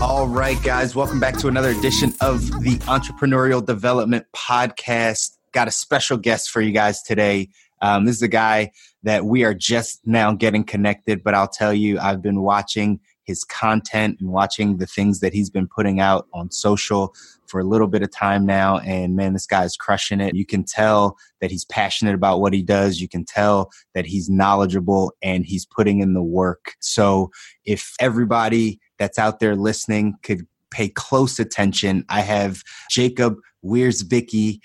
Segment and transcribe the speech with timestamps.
[0.00, 5.36] All right, guys, welcome back to another edition of the Entrepreneurial Development Podcast.
[5.52, 7.50] Got a special guest for you guys today.
[7.82, 11.74] Um, this is a guy that we are just now getting connected, but I'll tell
[11.74, 16.26] you, I've been watching his content and watching the things that he's been putting out
[16.32, 17.14] on social
[17.48, 18.78] for a little bit of time now.
[18.78, 20.34] And man, this guy is crushing it.
[20.34, 23.00] You can tell that he's passionate about what he does.
[23.00, 26.74] You can tell that he's knowledgeable and he's putting in the work.
[26.80, 27.30] So
[27.64, 34.60] if everybody that's out there listening could pay close attention, I have Jacob Wierzbicki.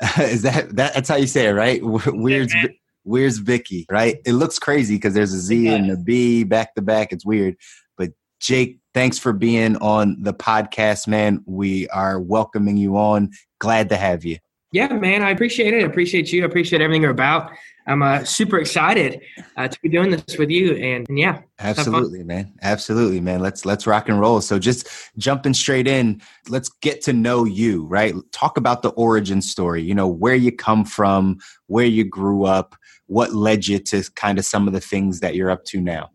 [0.18, 1.80] is that, that that's how you say it, right?
[1.82, 2.68] Where's yeah,
[3.06, 4.18] Wierzbicki, right?
[4.24, 7.12] It looks crazy because there's a Z and a B back to back.
[7.12, 7.56] It's weird.
[7.96, 11.40] But Jake, thanks for being on the podcast, man.
[11.46, 13.30] We are welcoming you on.
[13.60, 14.38] Glad to have you.
[14.72, 15.84] Yeah, man, I appreciate it.
[15.84, 16.42] I appreciate you.
[16.42, 17.52] I appreciate everything you're about.
[17.86, 19.20] I'm uh, super excited
[19.56, 23.38] uh, to be doing this with you, and, and yeah, absolutely, man, absolutely, man.
[23.38, 24.40] Let's let's rock and roll.
[24.40, 27.86] So, just jumping straight in, let's get to know you.
[27.86, 29.80] Right, talk about the origin story.
[29.80, 32.74] You know, where you come from, where you grew up,
[33.06, 36.10] what led you to kind of some of the things that you're up to now.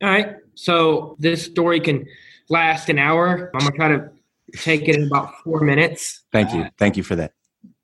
[0.00, 2.06] All right, so this story can
[2.48, 3.50] last an hour.
[3.54, 4.10] I'm gonna try to
[4.56, 6.22] take it in about four minutes.
[6.32, 7.32] Thank you, uh, thank you for that.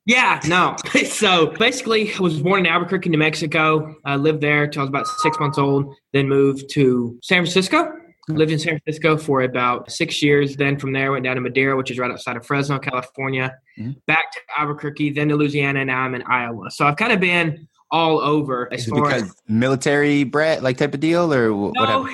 [0.05, 0.75] Yeah, no.
[1.05, 3.95] so basically, I was born in Albuquerque, New Mexico.
[4.03, 5.95] I lived there till I was about six months old.
[6.13, 7.93] Then moved to San Francisco.
[8.27, 10.55] Lived in San Francisco for about six years.
[10.55, 13.55] Then from there, went down to Madera, which is right outside of Fresno, California.
[13.77, 13.91] Mm-hmm.
[14.07, 16.71] Back to Albuquerque, then to Louisiana, and now I'm in Iowa.
[16.71, 18.71] So I've kind of been all over.
[18.71, 21.49] As far because as, military brat like type of deal, or?
[21.75, 22.09] No,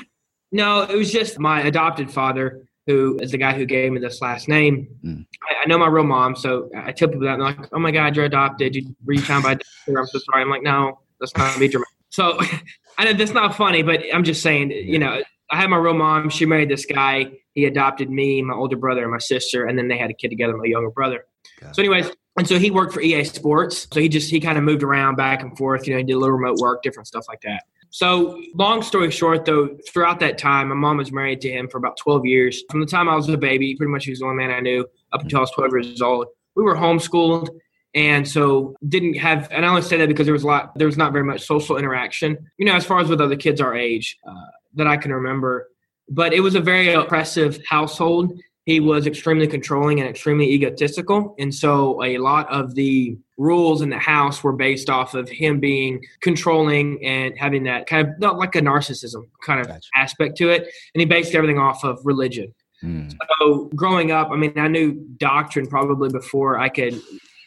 [0.51, 4.21] no, it was just my adopted father who is the guy who gave me this
[4.21, 4.87] last name.
[5.03, 5.25] Mm.
[5.49, 7.91] I, I, know my real mom, so I tell people that, and like, oh my
[7.91, 8.75] God, you're adopted.
[8.75, 9.99] You, were you found by doctor?
[9.99, 10.41] I'm so sorry.
[10.41, 11.93] I'm like, no, that's not be dramatic.
[12.09, 12.39] So
[12.97, 15.21] I know that's not funny, but I'm just saying, you know,
[15.51, 16.29] I had my real mom.
[16.29, 17.31] She married this guy.
[17.53, 20.29] He adopted me, my older brother, and my sister, and then they had a kid
[20.29, 21.25] together, my younger brother.
[21.71, 23.87] So, anyways, and so he worked for EA Sports.
[23.91, 25.87] So he just he kind of moved around back and forth.
[25.87, 27.63] You know, he did a little remote work, different stuff like that.
[27.89, 31.77] So, long story short, though, throughout that time, my mom was married to him for
[31.77, 32.63] about 12 years.
[32.69, 34.59] From the time I was a baby, pretty much he was the only man I
[34.59, 36.27] knew up until I was 12 years old.
[36.55, 37.49] We were homeschooled,
[37.95, 39.47] and so didn't have.
[39.51, 41.45] And I only say that because there was a lot, there was not very much
[41.45, 44.97] social interaction, you know, as far as with other kids our age uh, that I
[44.97, 45.69] can remember.
[46.09, 51.35] But it was a very oppressive household he was extremely controlling and extremely egotistical.
[51.39, 55.61] And so a lot of the rules in the house were based off of him
[55.61, 59.87] being controlling and having that kind of not like a narcissism kind of gotcha.
[59.95, 60.63] aspect to it.
[60.93, 62.53] And he based everything off of religion.
[62.83, 63.15] Mm.
[63.39, 66.93] So growing up, I mean, I knew doctrine probably before I could,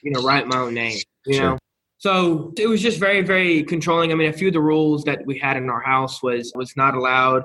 [0.03, 1.51] you know, write my own name, you sure.
[1.51, 1.59] know?
[1.99, 4.11] So it was just very, very controlling.
[4.11, 6.75] I mean, a few of the rules that we had in our house was was
[6.79, 7.43] not allowed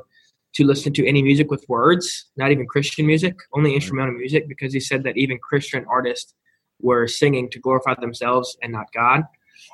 [0.56, 4.74] to listen to any music with words, not even Christian music, only instrumental music, because
[4.74, 6.34] he said that even Christian artists
[6.82, 9.24] were singing to glorify themselves and not God.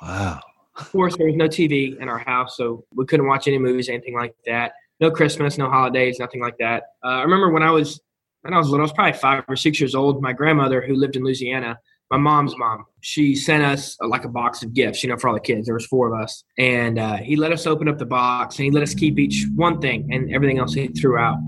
[0.00, 0.40] Wow.
[0.76, 3.88] Of course, there was no TV in our house, so we couldn't watch any movies,
[3.88, 4.72] anything like that.
[5.00, 6.84] No Christmas, no holidays, nothing like that.
[7.04, 8.00] Uh, I remember when I was
[8.42, 10.20] when I was little, I was probably five or six years old.
[10.20, 11.78] My grandmother, who lived in Louisiana,
[12.12, 15.28] my mom's mom she sent us uh, like a box of gifts you know for
[15.28, 15.66] all the kids.
[15.66, 16.44] There was four of us.
[16.56, 19.46] And uh, he let us open up the box and he let us keep each
[19.54, 21.38] one thing and everything else he threw out.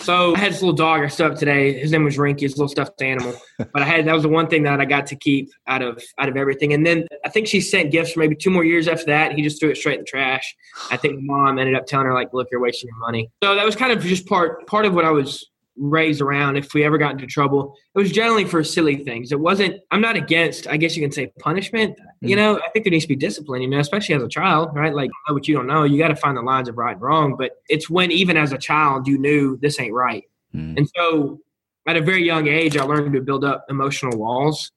[0.00, 1.72] So i had this little dog i still have today.
[1.76, 2.42] His name was rinky.
[2.42, 3.34] His little stuffed animal.
[3.72, 6.00] But i had that was the one thing that i got to keep out of
[6.18, 6.72] out of everything.
[6.72, 9.32] And then i think she sent gifts for maybe two more years after that.
[9.32, 10.54] He just threw it straight in the trash.
[10.90, 13.30] I think mom ended up telling her like look you're wasting your money.
[13.42, 15.48] So that was kind of just part part of what i was
[15.78, 17.74] raised around if we ever got into trouble.
[17.94, 19.32] It was generally for silly things.
[19.32, 22.28] It wasn't i'm not against i guess you can say punishment mm-hmm.
[22.28, 22.58] you know?
[22.58, 24.94] I think there needs to be discipline you know especially as a child right?
[24.94, 27.00] Like know what you don't know you got to find the lines of right and
[27.00, 30.24] wrong but it's when even as a child you knew this ain't right.
[30.54, 30.78] Mm-hmm.
[30.78, 31.40] and so
[31.86, 34.72] at a very young age i learned to build up emotional walls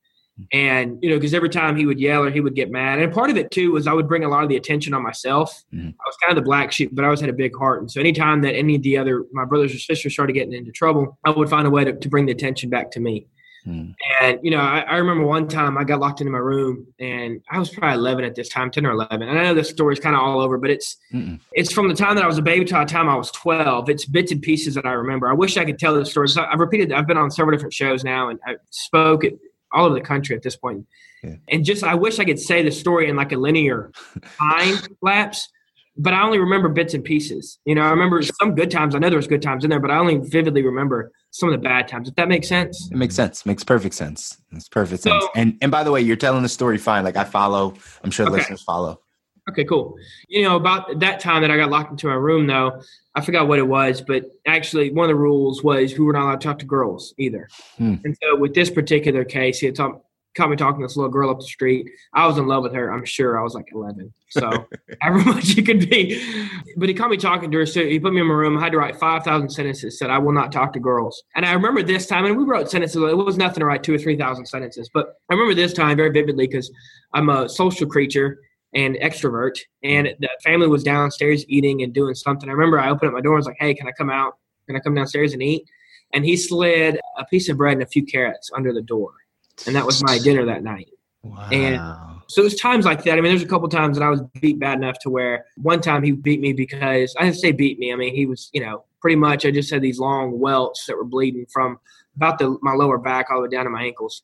[0.51, 2.99] and, you know, because every time he would yell or he would get mad.
[2.99, 5.03] And part of it too was I would bring a lot of the attention on
[5.03, 5.63] myself.
[5.73, 5.89] Mm-hmm.
[5.89, 7.81] I was kind of the black sheep, but I always had a big heart.
[7.81, 10.71] And so anytime that any of the other, my brothers or sisters started getting into
[10.71, 13.27] trouble, I would find a way to, to bring the attention back to me.
[13.65, 13.93] Mm.
[14.21, 17.41] And, you know, I, I, remember one time I got locked into my room and
[17.51, 19.21] I was probably 11 at this time, 10 or 11.
[19.21, 21.39] And I know this story is kind of all over, but it's, Mm-mm.
[21.53, 23.89] it's from the time that I was a baby to the time I was 12.
[23.89, 25.29] It's bits and pieces that I remember.
[25.29, 26.27] I wish I could tell this story.
[26.29, 29.33] So I've repeated, I've been on several different shows now and I spoke at
[29.73, 30.85] all over the country at this point.
[31.23, 31.35] Yeah.
[31.49, 33.91] And just, I wish I could say the story in like a linear
[34.37, 35.49] time lapse,
[35.97, 37.59] but I only remember bits and pieces.
[37.65, 38.95] You know, I remember some good times.
[38.95, 41.53] I know there was good times in there, but I only vividly remember some of
[41.53, 42.09] the bad times.
[42.09, 42.89] If that makes sense.
[42.91, 43.45] It makes sense.
[43.45, 44.37] Makes perfect sense.
[44.51, 45.23] It's perfect sense.
[45.35, 47.03] And and by the way, you're telling the story fine.
[47.03, 47.75] Like I follow.
[48.03, 48.37] I'm sure okay.
[48.37, 49.01] listeners follow.
[49.49, 49.95] Okay, cool.
[50.27, 52.81] You know, about that time that I got locked into my room, though,
[53.15, 56.23] I forgot what it was, but actually, one of the rules was we were not
[56.23, 57.49] allowed to talk to girls either.
[57.77, 57.95] Hmm.
[58.05, 60.05] And so, with this particular case, he had talk,
[60.35, 61.89] caught me talking to this little girl up the street.
[62.13, 62.93] I was in love with her.
[62.93, 64.13] I'm sure I was like 11.
[64.29, 64.67] So,
[65.01, 66.23] however much you could be.
[66.77, 67.65] But he caught me talking to her.
[67.65, 68.59] So, he put me in my room.
[68.59, 71.23] I had to write 5,000 sentences, said, I will not talk to girls.
[71.35, 72.95] And I remember this time, and we wrote sentences.
[72.95, 74.87] It was nothing to write two or 3,000 sentences.
[74.93, 76.71] But I remember this time very vividly because
[77.13, 78.37] I'm a social creature
[78.73, 79.57] and extrovert.
[79.83, 80.19] And mm.
[80.19, 82.49] the family was downstairs eating and doing something.
[82.49, 84.37] I remember I opened up my door and was like, hey, can I come out?
[84.67, 85.65] Can I come downstairs and eat?
[86.13, 89.11] And he slid a piece of bread and a few carrots under the door.
[89.65, 90.89] And that was my dinner that night.
[91.23, 91.49] Wow.
[91.51, 93.13] And so there's times like that.
[93.17, 95.81] I mean, there's a couple times that I was beat bad enough to where one
[95.81, 97.93] time he beat me because I didn't say beat me.
[97.93, 100.95] I mean, he was, you know, pretty much I just had these long welts that
[100.95, 101.79] were bleeding from
[102.15, 104.23] about the my lower back all the way down to my ankles.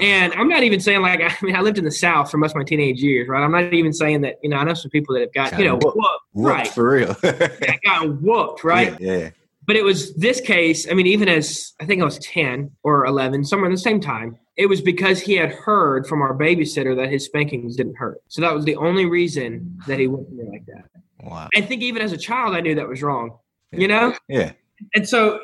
[0.00, 2.52] And I'm not even saying like I mean I lived in the South for most
[2.52, 3.42] of my teenage years, right?
[3.42, 5.60] I'm not even saying that you know I know some people that have got, got
[5.60, 8.98] you know whooped, whooped, right for real, yeah, got whooped, right?
[9.00, 9.30] Yeah, yeah.
[9.66, 10.90] But it was this case.
[10.90, 14.00] I mean, even as I think I was 10 or 11, somewhere in the same
[14.00, 18.22] time, it was because he had heard from our babysitter that his spankings didn't hurt.
[18.28, 20.86] So that was the only reason that he went me like that.
[21.22, 21.50] Wow.
[21.54, 23.36] I think even as a child, I knew that was wrong.
[23.72, 23.78] Yeah.
[23.80, 24.14] You know?
[24.26, 24.52] Yeah.
[24.94, 25.40] And so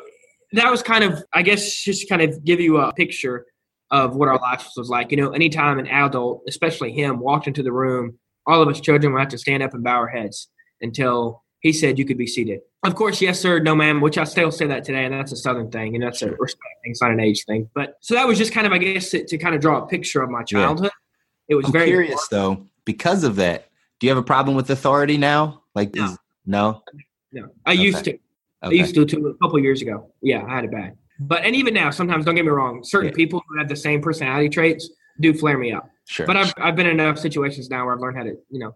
[0.53, 3.45] that was kind of, I guess, just kind of give you a picture
[3.91, 5.11] of what our life was like.
[5.11, 9.13] You know, anytime an adult, especially him, walked into the room, all of us children
[9.13, 10.49] would have to stand up and bow our heads
[10.81, 12.61] until he said you could be seated.
[12.85, 15.37] Of course, yes, sir, no, ma'am, which I still say that today, and that's a
[15.37, 16.91] Southern thing, and that's a respect thing.
[16.91, 17.71] It's not an age thing.
[17.75, 19.87] But so that was just kind of, I guess, to, to kind of draw a
[19.87, 20.91] picture of my childhood.
[20.93, 21.55] Yeah.
[21.55, 22.59] It was I'm very curious, important.
[22.59, 23.69] though, because of that.
[24.01, 25.63] Do you have a problem with authority now?
[25.75, 26.83] Like, no, is, no?
[27.33, 27.49] no.
[27.65, 27.81] I okay.
[27.81, 28.11] used to.
[28.11, 28.21] Okay.
[28.63, 30.11] I used to, to a couple years ago.
[30.21, 30.97] Yeah, I had it bad.
[31.19, 33.17] But and even now, sometimes don't get me wrong, certain yeah.
[33.17, 34.91] people who have the same personality traits
[35.21, 35.89] do flare me up.
[36.07, 36.27] Sure.
[36.27, 38.75] But I've I've been in enough situations now where I've learned how to, you know,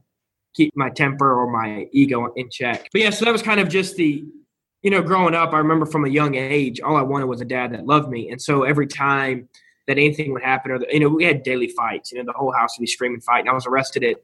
[0.54, 2.88] keep my temper or my ego in check.
[2.92, 4.24] But yeah, so that was kind of just the
[4.82, 7.44] you know, growing up, I remember from a young age, all I wanted was a
[7.44, 8.30] dad that loved me.
[8.30, 9.48] And so every time
[9.86, 12.12] that anything would happen, or the, you know, we had daily fights.
[12.12, 13.48] You know, the whole house would be screaming, fighting.
[13.48, 14.16] I was arrested at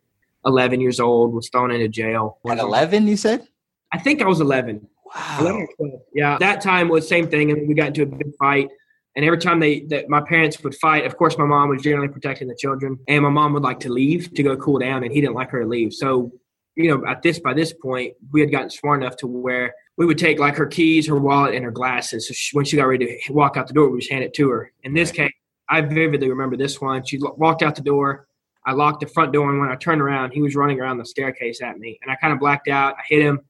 [0.46, 2.38] 11 years old, was thrown into jail.
[2.48, 3.48] At 11, you said?
[3.92, 4.86] I think I was 11.
[5.14, 5.66] Wow.
[6.12, 8.68] Yeah, that time was same thing, and we got into a big fight.
[9.16, 12.08] And every time they that my parents would fight, of course, my mom was generally
[12.08, 15.12] protecting the children, and my mom would like to leave to go cool down, and
[15.12, 15.92] he didn't like her to leave.
[15.92, 16.32] So,
[16.74, 20.06] you know, at this by this point, we had gotten smart enough to where we
[20.06, 22.26] would take like her keys, her wallet, and her glasses.
[22.26, 24.34] So she, when she got ready to walk out the door, we just hand it
[24.34, 24.72] to her.
[24.82, 25.30] In this case,
[25.68, 27.04] I vividly remember this one.
[27.04, 28.26] She walked out the door.
[28.66, 31.04] I locked the front door, and when I turned around, he was running around the
[31.04, 32.94] staircase at me, and I kind of blacked out.
[32.98, 33.40] I hit him.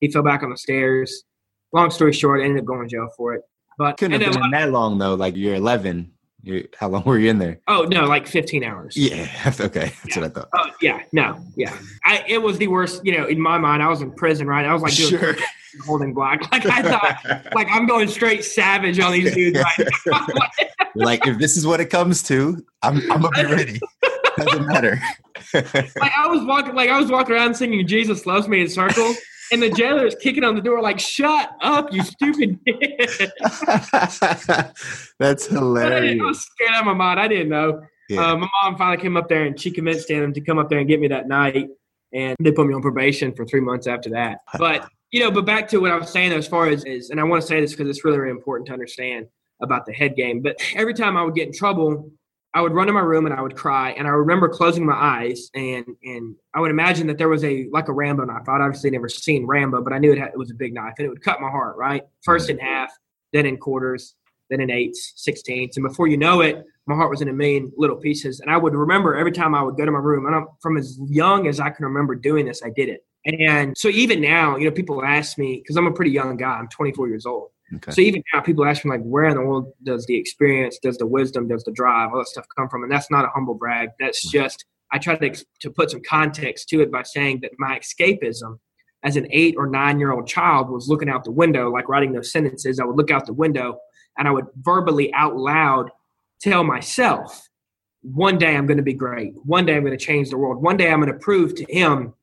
[0.00, 1.24] He fell back on the stairs.
[1.72, 3.42] Long story short, I ended up going to jail for it.
[3.76, 5.14] But couldn't have been that long though.
[5.14, 6.12] Like you're 11.
[6.42, 7.60] You're, how long were you in there?
[7.68, 8.96] Oh no, like 15 hours.
[8.96, 9.28] Yeah,
[9.60, 10.20] okay, that's yeah.
[10.20, 10.48] what I thought.
[10.54, 11.76] Oh yeah, no, yeah.
[12.04, 13.04] I, it was the worst.
[13.04, 14.66] You know, in my mind, I was in prison, right?
[14.66, 15.36] I was like doing sure.
[15.86, 16.40] holding block.
[16.52, 19.88] Like I thought, like I'm going straight savage on these dudes right
[20.94, 23.80] like if this is what it comes to, I'm I'm gonna be ready.
[24.36, 25.00] Doesn't matter.
[25.54, 29.16] like I was walking, like I was walking around singing "Jesus Loves Me" in circles
[29.54, 32.58] and the jailer is kicking on the door like, "Shut up, you stupid!"
[35.18, 36.20] That's hilarious.
[36.20, 37.20] I, was scared out of my mind.
[37.20, 37.82] I didn't know.
[38.08, 38.32] Yeah.
[38.32, 40.80] Uh, my mom finally came up there and she convinced him to come up there
[40.80, 41.68] and get me that night,
[42.12, 44.40] and they put me on probation for three months after that.
[44.58, 47.20] But you know, but back to what I was saying as far as is, and
[47.20, 49.28] I want to say this because it's really, really important to understand
[49.62, 50.42] about the head game.
[50.42, 52.10] But every time I would get in trouble,
[52.54, 53.90] I would run to my room and I would cry.
[53.90, 57.68] And I remember closing my eyes and and I would imagine that there was a
[57.72, 58.48] like a Rambo knife.
[58.48, 60.94] I'd obviously never seen Rambo, but I knew it, had, it was a big knife
[60.98, 61.76] and it would cut my heart.
[61.76, 62.92] Right, first in half,
[63.32, 64.14] then in quarters,
[64.50, 67.72] then in eighths, sixteenths, and before you know it, my heart was in a million
[67.76, 68.40] little pieces.
[68.40, 70.76] And I would remember every time I would go to my room, and I'm, from
[70.76, 73.04] as young as I can remember doing this, I did it.
[73.26, 76.50] And so even now, you know, people ask me because I'm a pretty young guy.
[76.50, 77.50] I'm 24 years old.
[77.76, 77.92] Okay.
[77.92, 80.98] So even now, people ask me like, where in the world does the experience, does
[80.98, 82.82] the wisdom, does the drive, all that stuff come from?
[82.82, 83.90] And that's not a humble brag.
[83.98, 87.78] That's just I try to to put some context to it by saying that my
[87.78, 88.58] escapism
[89.02, 92.12] as an eight or nine year old child was looking out the window, like writing
[92.12, 92.80] those sentences.
[92.80, 93.78] I would look out the window
[94.18, 95.90] and I would verbally out loud
[96.40, 97.48] tell myself,
[98.02, 99.34] one day I'm going to be great.
[99.44, 100.62] One day I'm going to change the world.
[100.62, 102.14] One day I'm going to prove to him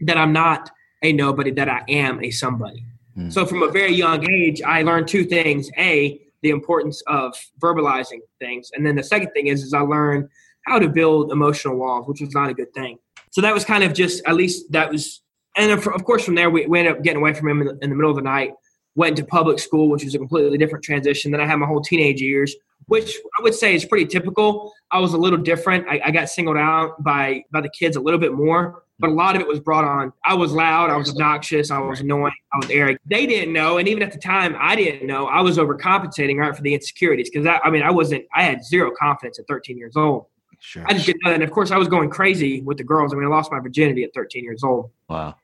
[0.00, 0.70] that I'm not
[1.02, 2.84] a nobody, that I am a somebody.
[3.16, 3.32] Mm.
[3.32, 5.70] So from a very young age, I learned two things.
[5.78, 8.70] A, the importance of verbalizing things.
[8.74, 10.28] And then the second thing is, is I learned
[10.66, 12.98] how to build emotional walls, which was not a good thing.
[13.30, 15.22] So that was kind of just, at least that was,
[15.56, 17.78] and of course from there, we, we ended up getting away from him in the,
[17.82, 18.52] in the middle of the night,
[18.94, 21.32] went to public school, which was a completely different transition.
[21.32, 22.54] Then I had my whole teenage years,
[22.86, 24.72] which I would say is pretty typical.
[24.90, 25.86] I was a little different.
[25.88, 29.12] I, I got singled out by, by the kids a little bit more but a
[29.12, 30.12] lot of it was brought on.
[30.24, 33.00] I was loud, I was obnoxious, I was annoying, I was arrogant.
[33.06, 35.26] They didn't know, and even at the time, I didn't know.
[35.26, 38.24] I was overcompensating right for the insecurities because I, I mean, I wasn't.
[38.34, 40.26] I had zero confidence at 13 years old.
[40.60, 40.84] Sure.
[40.86, 41.34] I just didn't know that.
[41.34, 43.12] And of course, I was going crazy with the girls.
[43.12, 44.90] I mean, I lost my virginity at 13 years old.
[45.08, 45.36] Wow.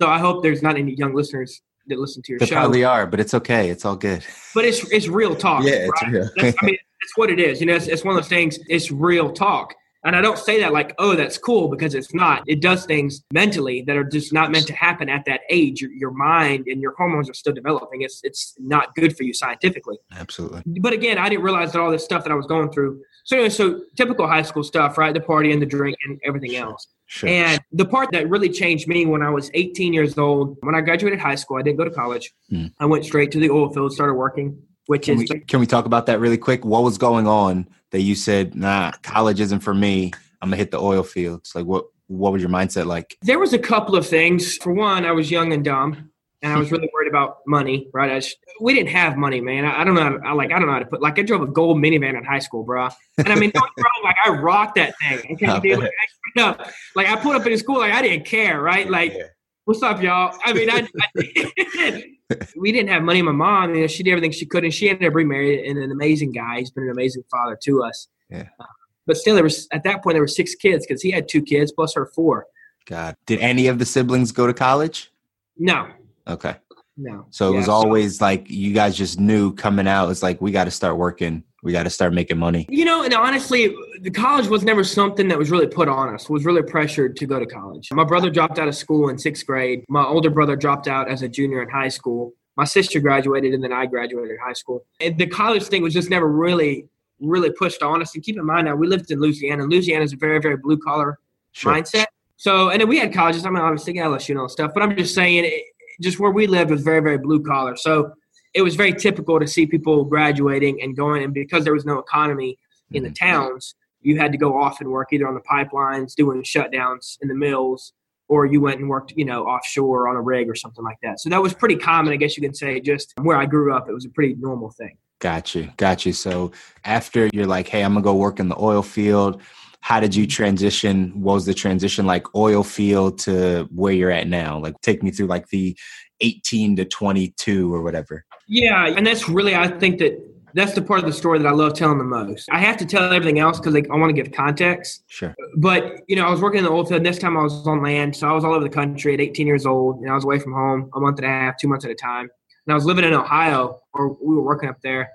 [0.00, 2.56] So I hope there's not any young listeners that listen to your They show.
[2.56, 3.68] probably are, but it's okay.
[3.68, 4.24] It's all good.
[4.54, 5.64] but it's it's real talk.
[5.64, 6.12] Yeah, it's right?
[6.12, 6.30] real.
[6.36, 7.60] That's, I mean, it's what it is.
[7.60, 8.58] You know, it's, it's one of those things.
[8.68, 9.74] It's real talk.
[10.04, 12.42] And I don't say that like, oh, that's cool, because it's not.
[12.46, 15.80] It does things mentally that are just not meant to happen at that age.
[15.80, 18.02] Your, your mind and your hormones are still developing.
[18.02, 19.96] It's it's not good for you scientifically.
[20.12, 20.62] Absolutely.
[20.80, 23.00] But again, I didn't realize that all this stuff that I was going through.
[23.24, 25.14] So anyway, so typical high school stuff, right?
[25.14, 26.62] The party and the drink and everything Sure.
[26.64, 26.86] else.
[27.06, 27.28] Sure.
[27.28, 30.80] And the part that really changed me when I was 18 years old, when I
[30.82, 32.32] graduated high school, I didn't go to college.
[32.50, 32.66] Hmm.
[32.80, 35.66] I went straight to the oil field, started working, which Can is we, can we
[35.66, 36.64] talk about that really quick?
[36.64, 40.12] What was going on that you said, nah, college isn't for me.
[40.42, 41.54] I'm gonna hit the oil fields.
[41.54, 43.16] Like what what was your mindset like?
[43.22, 44.56] there was a couple of things.
[44.58, 46.10] For one, I was young and dumb,
[46.42, 47.88] and I was really worried about money.
[47.94, 48.10] Right?
[48.10, 49.64] I just, we didn't have money, man.
[49.64, 50.18] I, I don't know.
[50.22, 51.00] How I like I don't know how to put.
[51.00, 52.88] Like I drove a gold minivan in high school, bro.
[53.16, 55.34] And I mean, don't get me wrong, like I rocked that thing.
[55.34, 58.26] Okay, I like, I, straight up, like I pulled up in school, like I didn't
[58.26, 58.90] care, right?
[58.90, 59.24] Like, Yeah.
[59.64, 60.36] What's up, y'all?
[60.44, 62.04] I mean, I, I
[62.56, 63.22] we didn't have money.
[63.22, 65.78] My mom, you know, she did everything she could, and she ended up remarried and
[65.78, 66.58] an amazing guy.
[66.58, 68.08] He's been an amazing father to us.
[68.30, 68.48] Yeah.
[68.58, 68.64] Uh,
[69.06, 71.42] but still, there was at that point there were six kids because he had two
[71.42, 72.46] kids plus her four.
[72.86, 73.16] God.
[73.26, 75.10] Did any of the siblings go to college?
[75.56, 75.88] No,
[76.26, 76.56] Okay.
[76.96, 77.26] No.
[77.30, 80.52] So it Yeah, was always like you guys just knew coming out, it's like we
[80.52, 81.42] gotta start working.
[81.62, 82.66] We gotta start making money.
[82.68, 86.28] You know, and honestly, the college was never something that was really put on us.
[86.28, 87.88] Was really pressured to go to college.
[87.92, 89.84] My brother dropped out of school in sixth grade.
[89.88, 92.34] My older brother dropped out as a junior in high school.
[92.56, 94.84] My sister graduated, and then I graduated high school.
[95.00, 96.86] And the college thing was just never really,
[97.18, 98.14] really pushed on us.
[98.14, 99.64] And keep in mind now, we lived in Louisiana.
[99.64, 101.18] Louisiana is a very, very blue collar
[101.52, 101.72] Sure.
[101.72, 102.04] mindset.
[102.36, 103.46] So, and then we had colleges.
[103.46, 104.72] I mean, obviously LSU and all that stuff.
[104.74, 105.62] But I'm just saying, it,
[106.00, 107.76] just where we lived was very, very blue collar.
[107.76, 108.12] So
[108.54, 111.22] it was very typical to see people graduating and going.
[111.22, 112.58] And because there was no economy
[112.92, 113.18] in the Mhm.
[113.18, 117.28] towns, you had to go off and work either on the pipelines, doing shutdowns in
[117.28, 117.92] the mills,
[118.28, 121.20] or you went and worked, you know, offshore on a rig or something like that.
[121.20, 122.80] So that was pretty common, I guess you can say.
[122.80, 124.96] Just where I grew up, it was a pretty normal thing.
[125.20, 125.70] Got you.
[125.76, 126.12] Got you.
[126.12, 126.52] So
[126.84, 129.40] after you're like, hey, I'm gonna go work in the oil field.
[129.84, 131.12] How did you transition?
[131.20, 134.58] What was the transition like oil field to where you're at now?
[134.58, 135.76] Like take me through like the
[136.20, 138.24] 18 to 22 or whatever.
[138.48, 140.18] Yeah, and that's really I think that
[140.54, 142.48] that's the part of the story that I love telling the most.
[142.50, 145.04] I have to tell everything else because I want to give context.
[145.08, 145.34] Sure.
[145.58, 147.04] But you know, I was working in the oil field.
[147.04, 149.46] This time I was on land, so I was all over the country at 18
[149.46, 151.84] years old, and I was away from home a month and a half, two months
[151.84, 152.30] at a time.
[152.66, 155.10] And I was living in Ohio, or we were working up there.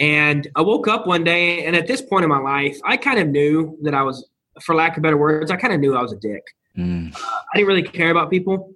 [0.00, 3.18] And I woke up one day, and at this point in my life, I kind
[3.18, 4.26] of knew that I was,
[4.62, 6.42] for lack of better words, I kind of knew I was a dick.
[6.76, 8.74] Mm, I didn't really care about people,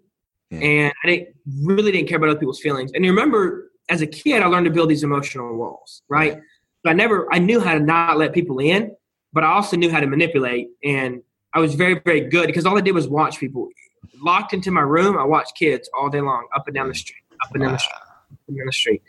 [0.51, 0.59] Yeah.
[0.59, 2.93] and I didn't really didn't care about other people's feelings.
[2.93, 6.39] And you remember, as a kid, I learned to build these emotional walls, right?
[6.83, 8.95] But I never, I knew how to not let people in,
[9.33, 11.23] but I also knew how to manipulate, and
[11.55, 13.69] I was very, very good because all I did was watch people.
[14.21, 17.23] Locked into my room, I watched kids all day long, up and down the street,
[17.43, 17.97] up and down the street,
[18.33, 19.03] up and down the street.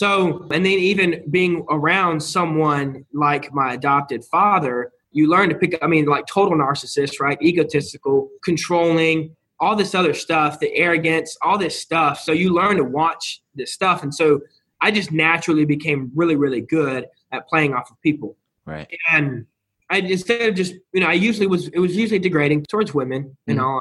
[0.00, 5.74] So, and then even being around someone like my adopted father, you learn to pick
[5.74, 7.36] up, I mean, like total narcissist, right?
[7.42, 12.18] Egotistical, controlling, all this other stuff, the arrogance, all this stuff.
[12.18, 14.02] So you learn to watch this stuff.
[14.02, 14.40] And so
[14.80, 18.38] I just naturally became really, really good at playing off of people.
[18.64, 18.88] right.
[19.12, 19.44] And
[19.90, 23.36] I instead of just, you know, I usually was, it was usually degrading towards women,
[23.48, 23.64] in Mhm.
[23.64, 23.80] all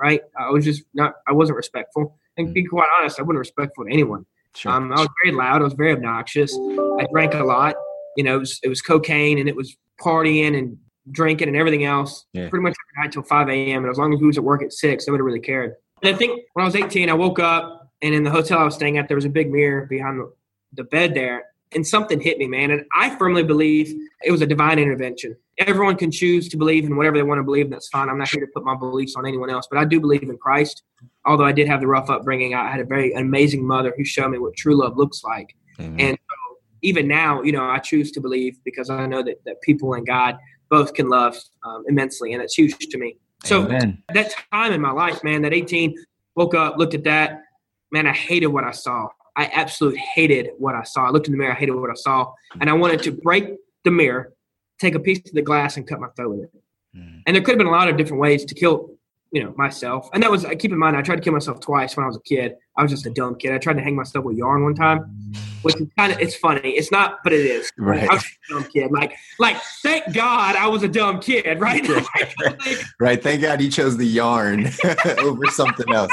[0.00, 0.22] right?
[0.36, 2.18] I was just not, I wasn't respectful.
[2.36, 4.26] And to be quite honest, I wasn't respectful to anyone.
[4.54, 4.72] Sure.
[4.72, 5.60] Um, I was very loud.
[5.60, 6.52] I was very obnoxious.
[6.54, 7.76] I drank a lot.
[8.16, 10.76] You know, it was, it was cocaine and it was partying and
[11.12, 12.26] drinking and everything else.
[12.32, 12.48] Yeah.
[12.48, 13.84] Pretty much every night till 5 a.m.
[13.84, 15.74] And as long as we was at work at 6, nobody really cared.
[16.02, 18.64] And I think when I was 18, I woke up and in the hotel I
[18.64, 20.32] was staying at, there was a big mirror behind the,
[20.72, 21.44] the bed there.
[21.72, 22.72] And something hit me, man.
[22.72, 25.36] And I firmly believe it was a divine intervention.
[25.60, 28.08] Everyone can choose to believe in whatever they want to believe, and that's fine.
[28.08, 30.36] I'm not here to put my beliefs on anyone else, but I do believe in
[30.38, 30.82] Christ.
[31.26, 34.30] Although I did have the rough upbringing, I had a very amazing mother who showed
[34.30, 35.54] me what true love looks like.
[35.78, 36.00] Amen.
[36.00, 39.60] And so even now, you know, I choose to believe because I know that, that
[39.60, 40.38] people and God
[40.70, 43.18] both can love um, immensely, and it's huge to me.
[43.44, 44.02] So Amen.
[44.12, 45.94] that time in my life, man, that 18,
[46.36, 47.42] woke up, looked at that,
[47.90, 49.08] man, I hated what I saw.
[49.36, 51.06] I absolutely hated what I saw.
[51.06, 53.56] I looked in the mirror, I hated what I saw, and I wanted to break
[53.84, 54.34] the mirror,
[54.80, 56.50] take a piece of the glass, and cut my throat with it.
[56.96, 58.90] Mm, And there could have been a lot of different ways to kill
[59.32, 60.08] you know, myself.
[60.12, 62.08] And that was, I keep in mind, I tried to kill myself twice when I
[62.08, 62.56] was a kid.
[62.76, 63.52] I was just a dumb kid.
[63.52, 65.32] I tried to hang myself with yarn one time,
[65.62, 66.70] which is kind of, it's funny.
[66.70, 67.70] It's not, but it is.
[67.78, 68.08] Right.
[68.08, 68.90] I was a dumb kid.
[68.90, 71.86] Like, like, thank God I was a dumb kid, right?
[73.00, 73.22] right.
[73.22, 74.70] Thank God you chose the yarn
[75.18, 76.12] over something else.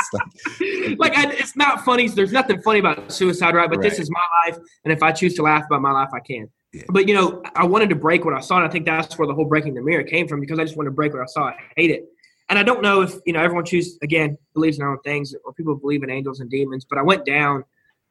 [0.98, 2.08] like, I, it's not funny.
[2.08, 3.70] There's nothing funny about suicide, right?
[3.70, 3.90] But right.
[3.90, 4.58] this is my life.
[4.84, 6.50] And if I choose to laugh about my life, I can.
[6.78, 6.84] Yeah.
[6.90, 8.58] But, you know, I wanted to break what I saw.
[8.58, 10.78] And I think that's where the whole breaking the mirror came from because I just
[10.78, 11.48] wanted to break what I saw.
[11.48, 12.06] I hate it
[12.50, 15.36] and I don't know if you know everyone chooses again believes in their own things
[15.44, 16.86] or people believe in angels and demons.
[16.90, 17.64] But I went down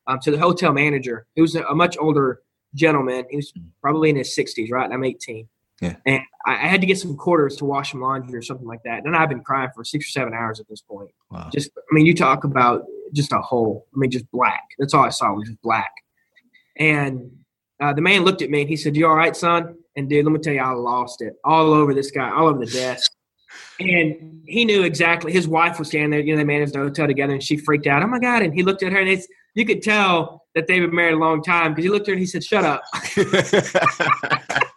[0.06, 1.26] um, to the hotel manager.
[1.34, 2.40] He was a, a, much older
[2.74, 3.24] gentleman.
[3.30, 4.84] He was probably in his sixties, right?
[4.84, 5.48] And I'm 18.
[5.80, 5.96] Yeah.
[6.06, 8.82] And I, I, had to get some quarters to wash some laundry or something like
[8.84, 9.04] that.
[9.04, 11.10] And I've been crying for six or seven hours at this point.
[11.30, 11.50] Wow.
[11.52, 13.86] Just, I mean, you talk about just a hole.
[13.94, 14.62] I mean, just black.
[14.78, 15.92] That's all I saw was just black.
[16.78, 17.30] And
[17.80, 20.24] uh, the man looked at me and he said, "You all right, son?" And dude,
[20.24, 23.12] let me tell you, I lost it all over this guy, all over the desk.
[23.78, 25.32] And he knew exactly.
[25.32, 26.20] His wife was standing there.
[26.20, 28.02] You know, they managed the hotel together, and she freaked out.
[28.02, 28.42] Oh my god!
[28.42, 31.18] And he looked at her, and it's you could tell that they've been married a
[31.18, 32.82] long time because he looked at her and he said, "Shut up."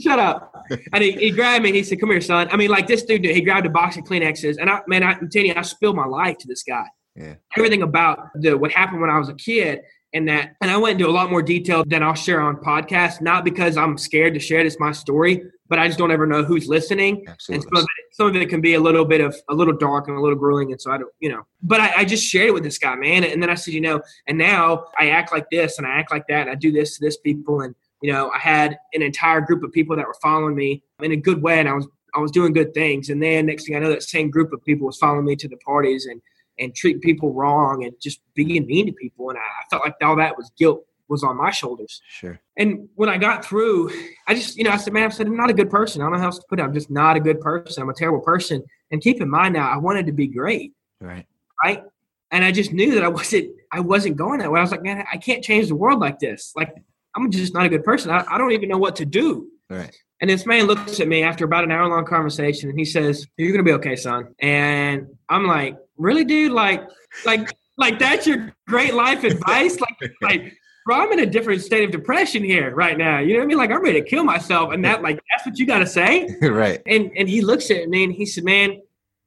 [0.00, 0.52] Shut up.
[0.92, 2.48] And he, he, grabbed me and he said, Come here, son.
[2.50, 4.56] I mean, like this dude, he grabbed a box of Kleenexes.
[4.60, 6.84] And I, man, I'm telling you, I spilled my life to this guy.
[7.16, 7.34] Yeah.
[7.56, 10.56] Everything about the what happened when I was a kid and that.
[10.60, 13.76] And I went into a lot more detail than I'll share on podcast, not because
[13.76, 17.24] I'm scared to share this my story, but I just don't ever know who's listening.
[17.26, 17.54] Absolutely.
[17.54, 19.76] And some of, it, some of it can be a little bit of a little
[19.76, 20.70] dark and a little grueling.
[20.72, 22.94] And so I don't, you know, but I, I, just shared it with this guy,
[22.94, 23.24] man.
[23.24, 26.10] And then I said, you know, and now I act like this and I act
[26.10, 26.42] like that.
[26.42, 27.62] And I do this to this people.
[27.62, 31.12] And, you know, I had an entire group of people that were following me in
[31.12, 31.58] a good way.
[31.58, 33.08] And I was, I was doing good things.
[33.08, 35.48] And then next thing I know, that same group of people was following me to
[35.48, 36.20] the parties and,
[36.58, 39.30] and treating people wrong and just being mean to people.
[39.30, 42.00] And I felt like all that was guilt was on my shoulders.
[42.08, 42.40] Sure.
[42.56, 43.90] And when I got through,
[44.26, 46.00] I just, you know, I said, man, I said, I'm not a good person.
[46.00, 46.62] I don't know how else to put it.
[46.62, 47.82] I'm just not a good person.
[47.82, 48.62] I'm a terrible person.
[48.90, 50.72] And keep in mind now, I wanted to be great.
[51.00, 51.26] Right.
[51.62, 51.82] Right.
[52.30, 54.58] And I just knew that I wasn't, I wasn't going that way.
[54.58, 56.52] I was like, man, I can't change the world like this.
[56.56, 56.74] Like,
[57.14, 58.10] I'm just not a good person.
[58.10, 59.48] I, I don't even know what to do.
[59.68, 59.94] Right.
[60.22, 63.26] And this man looks at me after about an hour long conversation and he says,
[63.36, 64.34] You're gonna be okay, son.
[64.38, 66.52] And I'm like, Really, dude?
[66.52, 66.88] Like,
[67.26, 69.80] like, like that's your great life advice?
[69.80, 70.56] like, like
[70.86, 73.18] bro, I'm in a different state of depression here right now.
[73.18, 73.58] You know what I mean?
[73.58, 74.72] Like I'm ready to kill myself.
[74.72, 76.28] And that like that's what you gotta say.
[76.42, 76.80] right.
[76.86, 78.80] And and he looks at me and he said, Man,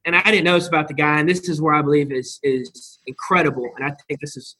[0.06, 2.40] and I didn't know this about the guy, and this is where I believe is
[2.42, 3.70] is incredible.
[3.76, 4.56] And I think this is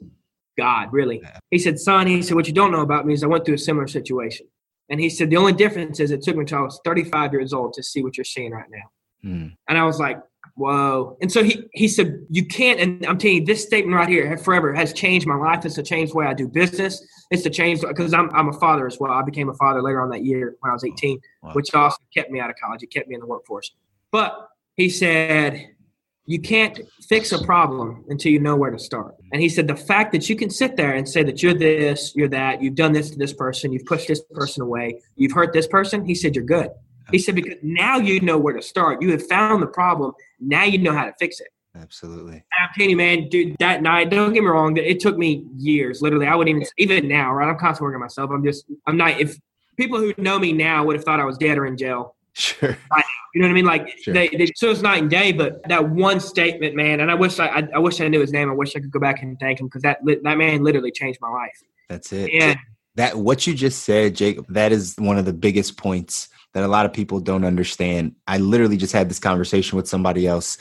[0.59, 1.23] God, really.
[1.51, 3.55] He said, Son, he said, What you don't know about me is I went through
[3.55, 4.49] a similar situation.
[4.89, 7.53] And he said, The only difference is it took me until I was 35 years
[7.53, 9.31] old to see what you're seeing right now.
[9.31, 9.57] Mm.
[9.69, 10.19] And I was like,
[10.55, 11.19] Whoa.
[11.21, 14.37] And so he, he said, You can't, and I'm telling you, this statement right here
[14.39, 15.65] forever has changed my life.
[15.65, 17.05] It's to change the way I do business.
[17.31, 19.13] It's to change because I'm, I'm a father as well.
[19.13, 21.53] I became a father later on that year when I was 18, wow.
[21.53, 22.83] which also kept me out of college.
[22.83, 23.73] It kept me in the workforce.
[24.13, 25.75] But he said,
[26.27, 29.15] You can't fix a problem until you know where to start.
[29.33, 32.13] And he said, The fact that you can sit there and say that you're this,
[32.17, 35.53] you're that, you've done this to this person, you've pushed this person away, you've hurt
[35.53, 36.71] this person, he said, You're good.
[37.13, 39.01] He said, because now you know where to start.
[39.01, 40.13] You have found the problem.
[40.41, 41.49] Now you know how to fix it.
[41.75, 42.43] Absolutely.
[42.59, 46.01] I'm telling you, man, dude, that night, don't get me wrong, it took me years.
[46.01, 47.49] Literally, I wouldn't even, even now, right?
[47.49, 48.31] I'm constantly working on myself.
[48.33, 49.37] I'm just, I'm not, if
[49.77, 52.16] people who know me now would have thought I was dead or in jail.
[52.37, 52.77] Sure.
[53.35, 53.67] You know what I mean?
[53.67, 54.15] Like, sure.
[54.15, 57.39] they, they, so it's night and day, but that one statement, man, and I wish
[57.39, 58.49] I, I, I wish I knew his name.
[58.49, 61.21] I wish I could go back and thank him because that, that man literally changed
[61.21, 61.63] my life.
[61.91, 62.31] That's it.
[62.41, 62.59] And
[62.95, 66.67] that, what you just said, Jacob, that is one of the biggest points that a
[66.69, 68.15] lot of people don't understand.
[68.27, 70.57] I literally just had this conversation with somebody else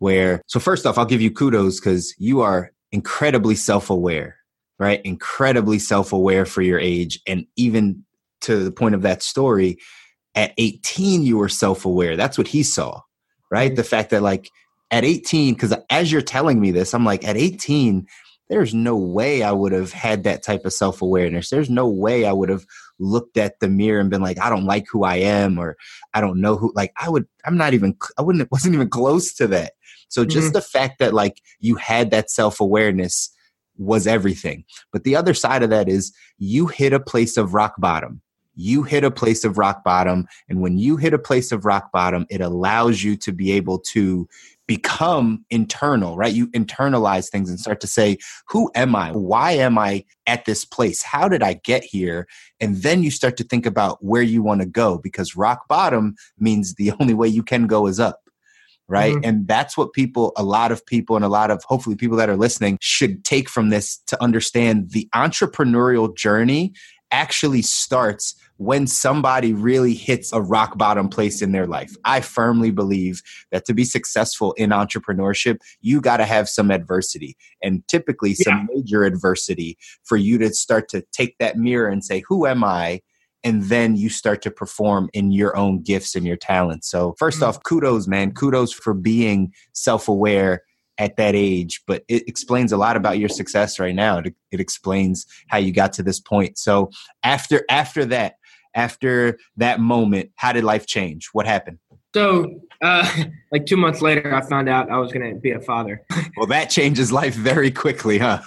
[0.00, 4.36] where, so first off, I'll give you kudos because you are incredibly self aware,
[4.78, 5.00] right?
[5.02, 7.20] Incredibly self aware for your age.
[7.26, 8.04] And even
[8.42, 9.78] to the point of that story,
[10.34, 12.16] at 18, you were self aware.
[12.16, 13.00] That's what he saw,
[13.50, 13.74] right?
[13.74, 14.50] The fact that, like,
[14.90, 18.06] at 18, because as you're telling me this, I'm like, at 18,
[18.48, 21.50] there's no way I would have had that type of self awareness.
[21.50, 22.64] There's no way I would have
[22.98, 25.76] looked at the mirror and been like, I don't like who I am, or
[26.14, 26.72] I don't know who.
[26.74, 29.72] Like, I would, I'm not even, I wouldn't, wasn't even close to that.
[30.08, 30.52] So just mm-hmm.
[30.54, 33.30] the fact that like you had that self awareness
[33.76, 34.64] was everything.
[34.92, 38.22] But the other side of that is you hit a place of rock bottom.
[38.58, 40.26] You hit a place of rock bottom.
[40.48, 43.78] And when you hit a place of rock bottom, it allows you to be able
[43.78, 44.28] to
[44.66, 46.32] become internal, right?
[46.32, 48.18] You internalize things and start to say,
[48.48, 49.12] Who am I?
[49.12, 51.02] Why am I at this place?
[51.02, 52.26] How did I get here?
[52.60, 56.16] And then you start to think about where you want to go because rock bottom
[56.38, 58.20] means the only way you can go is up.
[58.90, 59.14] Right.
[59.14, 59.24] Mm-hmm.
[59.24, 62.30] And that's what people, a lot of people, and a lot of hopefully people that
[62.30, 66.72] are listening should take from this to understand the entrepreneurial journey
[67.10, 71.94] actually starts when somebody really hits a rock bottom place in their life.
[72.04, 77.36] I firmly believe that to be successful in entrepreneurship, you got to have some adversity
[77.62, 78.74] and typically some yeah.
[78.74, 83.00] major adversity for you to start to take that mirror and say, Who am I?
[83.44, 86.90] And then you start to perform in your own gifts and your talents.
[86.90, 87.44] So, 1st mm-hmm.
[87.44, 88.32] off, kudos, man.
[88.32, 90.62] Kudos for being self aware
[90.98, 94.18] at that age, but it explains a lot about your success right now.
[94.18, 96.58] It, it explains how you got to this point.
[96.58, 96.90] So
[97.22, 98.34] after after that,
[98.74, 101.28] after that moment, how did life change?
[101.32, 101.78] What happened?
[102.14, 105.60] So, uh, like two months later, I found out I was going to be a
[105.60, 106.02] father.
[106.36, 108.40] well, that changes life very quickly, huh?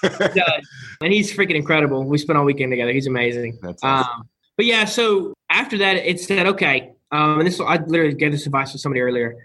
[1.02, 2.04] and he's freaking incredible.
[2.04, 2.92] We spent all weekend together.
[2.92, 3.60] He's amazing.
[3.62, 4.12] That's awesome.
[4.12, 8.32] Um, but yeah, so after that, it said, okay, um, and this I literally gave
[8.32, 9.36] this advice to somebody earlier.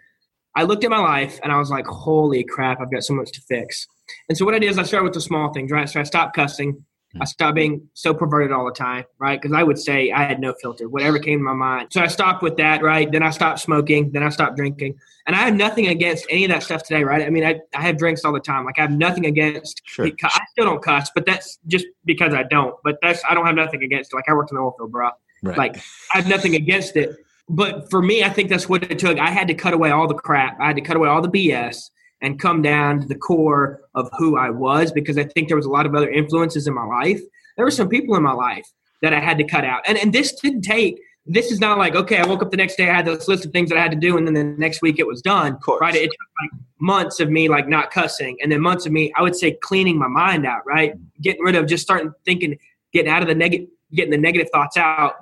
[0.56, 3.30] I looked at my life and I was like, holy crap, I've got so much
[3.32, 3.86] to fix.
[4.28, 5.88] And so what I did is I started with the small things, right?
[5.88, 6.82] So I stopped cussing.
[7.14, 7.24] I hmm.
[7.24, 9.40] stopped being so perverted all the time, right?
[9.40, 11.88] Because I would say I had no filter, whatever came to my mind.
[11.90, 13.10] So I stopped with that, right?
[13.10, 14.12] Then I stopped smoking.
[14.12, 14.98] Then I stopped drinking.
[15.26, 17.22] And I have nothing against any of that stuff today, right?
[17.22, 18.64] I mean, I, I have drinks all the time.
[18.64, 19.82] Like I have nothing against.
[19.84, 20.06] Sure.
[20.06, 22.74] I still don't cuss, but that's just because I don't.
[22.82, 24.16] But that's I don't have nothing against it.
[24.16, 25.10] Like I worked in the oil field, bro.
[25.42, 25.58] Right.
[25.58, 25.76] Like
[26.14, 27.16] I have nothing against it
[27.48, 29.18] but for me, I think that's what it took.
[29.18, 30.58] I had to cut away all the crap.
[30.60, 31.90] I had to cut away all the BS
[32.22, 35.66] and come down to the core of who I was because I think there was
[35.66, 37.20] a lot of other influences in my life.
[37.56, 38.66] There were some people in my life
[39.02, 39.82] that I had to cut out.
[39.86, 42.76] And and this didn't take this is not like, okay, I woke up the next
[42.76, 44.44] day, I had this list of things that I had to do, and then the
[44.44, 45.58] next week it was done.
[45.80, 45.94] Right.
[45.94, 49.22] It took like months of me like not cussing, and then months of me, I
[49.22, 50.94] would say cleaning my mind out, right?
[51.20, 52.56] Getting rid of just starting thinking,
[52.92, 55.14] getting out of the negative getting the negative thoughts out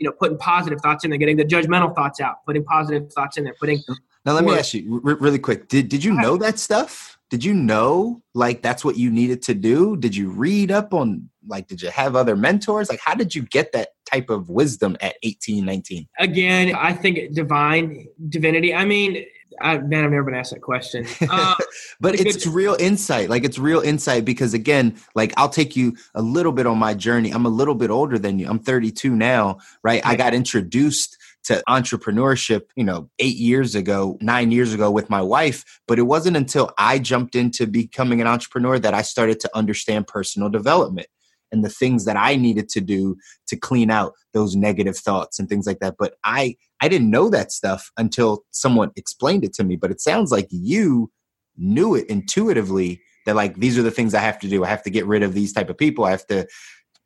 [0.00, 3.36] you know, putting positive thoughts in there, getting the judgmental thoughts out, putting positive thoughts
[3.36, 3.78] in there, putting.
[4.24, 5.68] Now, let me ask you r- really quick.
[5.68, 7.18] Did did you know that stuff?
[7.28, 9.96] Did you know like that's what you needed to do?
[9.96, 12.88] Did you read up on like did you have other mentors?
[12.88, 16.08] Like how did you get that type of wisdom at 18, 19?
[16.18, 18.74] Again, I think divine divinity.
[18.74, 19.24] I mean,
[19.60, 21.06] I, man, I've never been asked that question.
[21.32, 21.54] Uh,
[22.00, 23.30] but it's real insight.
[23.30, 26.92] Like it's real insight because again, like I'll take you a little bit on my
[26.92, 27.30] journey.
[27.30, 28.48] I'm a little bit older than you.
[28.48, 30.04] I'm 32 now, right?
[30.04, 35.22] I got introduced to entrepreneurship, you know, eight years ago, nine years ago with my
[35.22, 35.64] wife.
[35.86, 40.08] But it wasn't until I jumped into becoming an entrepreneur that I started to understand
[40.08, 41.06] personal development
[41.52, 43.16] and the things that I needed to do
[43.48, 45.96] to clean out those negative thoughts and things like that.
[45.98, 49.76] But I I didn't know that stuff until someone explained it to me.
[49.76, 51.10] But it sounds like you
[51.56, 54.64] knew it intuitively that like these are the things I have to do.
[54.64, 56.04] I have to get rid of these type of people.
[56.04, 56.46] I have to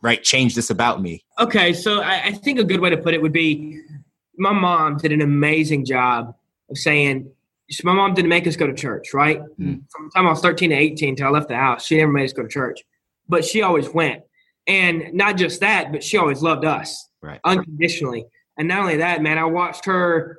[0.02, 1.24] right change this about me.
[1.40, 3.80] Okay, so I, I think a good way to put it would be
[4.36, 6.34] my mom did an amazing job
[6.70, 7.30] of saying
[7.82, 9.40] my mom didn't make us go to church, right?
[9.58, 9.82] Mm.
[9.90, 12.12] From the time I was 13 to 18 until I left the house, she never
[12.12, 12.82] made us go to church.
[13.28, 14.22] But she always went.
[14.66, 17.40] And not just that, but she always loved us right.
[17.44, 18.24] unconditionally.
[18.56, 20.38] And not only that, man, I watched her.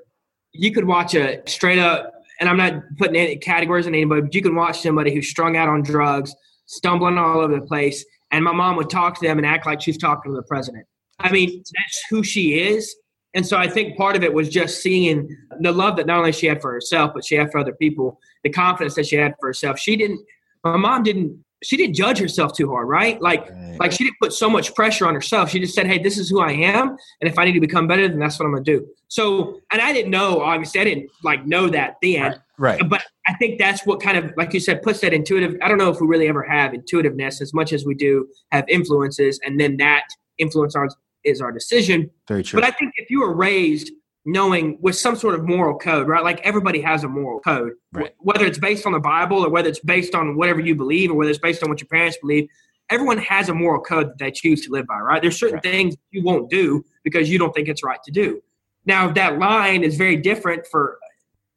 [0.51, 4.33] You could watch a straight up, and I'm not putting any categories on anybody, but
[4.33, 6.33] you can watch somebody who's strung out on drugs,
[6.65, 9.81] stumbling all over the place, and my mom would talk to them and act like
[9.81, 10.85] she's talking to the president.
[11.19, 12.93] I mean, that's who she is.
[13.33, 15.27] And so I think part of it was just seeing
[15.59, 18.19] the love that not only she had for herself, but she had for other people,
[18.43, 19.77] the confidence that she had for herself.
[19.77, 20.21] She didn't,
[20.63, 23.21] my mom didn't she didn't judge herself too hard, right?
[23.21, 23.77] Like, right.
[23.79, 25.49] like she didn't put so much pressure on herself.
[25.49, 27.87] She just said, "Hey, this is who I am, and if I need to become
[27.87, 31.09] better, then that's what I'm gonna do." So, and I didn't know, obviously, I didn't
[31.23, 32.79] like know that then, right.
[32.79, 32.89] right?
[32.89, 35.55] But I think that's what kind of, like you said, puts that intuitive.
[35.61, 38.65] I don't know if we really ever have intuitiveness as much as we do have
[38.67, 40.03] influences, and then that
[40.37, 40.89] influence our,
[41.23, 42.09] is our decision.
[42.27, 42.59] Very true.
[42.59, 43.91] But I think if you were raised
[44.25, 46.23] knowing with some sort of moral code, right?
[46.23, 48.13] Like everybody has a moral code, right.
[48.17, 51.13] whether it's based on the Bible or whether it's based on whatever you believe or
[51.13, 52.49] whether it's based on what your parents believe.
[52.89, 55.21] Everyone has a moral code that they choose to live by, right?
[55.21, 55.63] There's certain right.
[55.63, 58.41] things you won't do because you don't think it's right to do.
[58.85, 60.99] Now, that line is very different for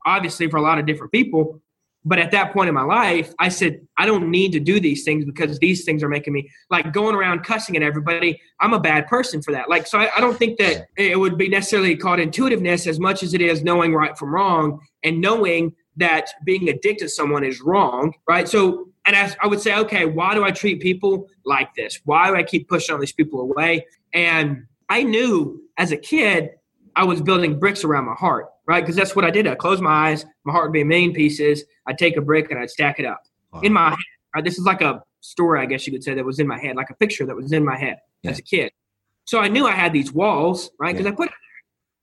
[0.04, 1.61] obviously for a lot of different people,
[2.09, 5.05] but at that point in my life, I said, I don't need to do these
[5.05, 8.40] things because these things are making me like going around cussing at everybody.
[8.61, 9.68] I'm a bad person for that.
[9.68, 13.23] Like, so I, I don't think that it would be necessarily called intuitiveness as much
[13.23, 17.61] as it is knowing right from wrong and knowing that being addicted to someone is
[17.61, 18.49] wrong, right?
[18.49, 22.01] So, and I, I would say, okay, why do I treat people like this?
[22.07, 23.85] Why do I keep pushing all these people away?
[24.14, 26.51] And I knew as a kid,
[26.97, 28.83] I was building bricks around my heart right?
[28.83, 29.48] Because that's what I did.
[29.48, 31.64] I closed my eyes, my heart would be a million pieces.
[31.87, 33.61] I'd take a brick and I'd stack it up wow.
[33.62, 33.98] in my head.
[34.35, 34.44] Right?
[34.44, 36.76] This is like a story, I guess you could say, that was in my head,
[36.76, 38.31] like a picture that was in my head yeah.
[38.31, 38.70] as a kid.
[39.24, 40.92] So I knew I had these walls, right?
[40.94, 41.12] Because yeah.
[41.12, 41.31] I put.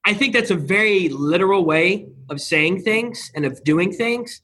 [0.08, 4.42] I think that's a very literal way of saying things and of doing things.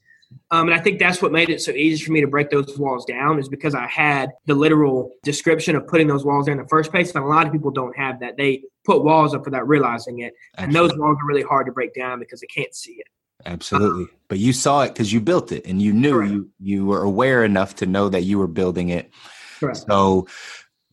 [0.50, 2.78] Um, and I think that's what made it so easy for me to break those
[2.78, 6.60] walls down is because I had the literal description of putting those walls there in
[6.60, 7.14] the first place.
[7.14, 8.36] And a lot of people don't have that.
[8.36, 10.34] They put walls up without realizing it.
[10.58, 10.64] Absolutely.
[10.64, 13.06] And those walls are really hard to break down because they can't see it.
[13.46, 14.06] Absolutely.
[14.28, 16.32] But you saw it because you built it and you knew correct.
[16.32, 19.10] you, you were aware enough to know that you were building it.
[19.58, 19.84] Correct.
[19.88, 20.26] So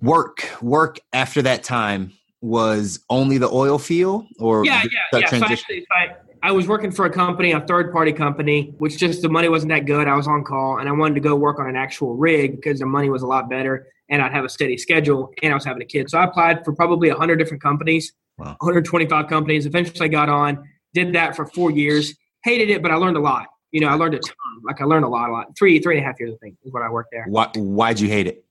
[0.01, 5.29] work, work after that time was only the oil field or yeah, yeah, yeah.
[5.29, 9.21] So actually, I, I was working for a company, a third party company, which just
[9.21, 10.07] the money wasn't that good.
[10.07, 12.79] I was on call and I wanted to go work on an actual rig because
[12.79, 15.65] the money was a lot better and I'd have a steady schedule and I was
[15.65, 16.09] having a kid.
[16.09, 18.55] So I applied for probably 100 different companies, wow.
[18.59, 19.65] 125 companies.
[19.65, 23.21] Eventually I got on, did that for four years, hated it, but I learned a
[23.21, 23.47] lot.
[23.71, 24.35] You know, I learned a ton.
[24.63, 25.57] Like I learned a lot, a lot.
[25.57, 27.25] Three, three and a half years, I think, is what I worked there.
[27.27, 28.45] Why, why'd you hate it?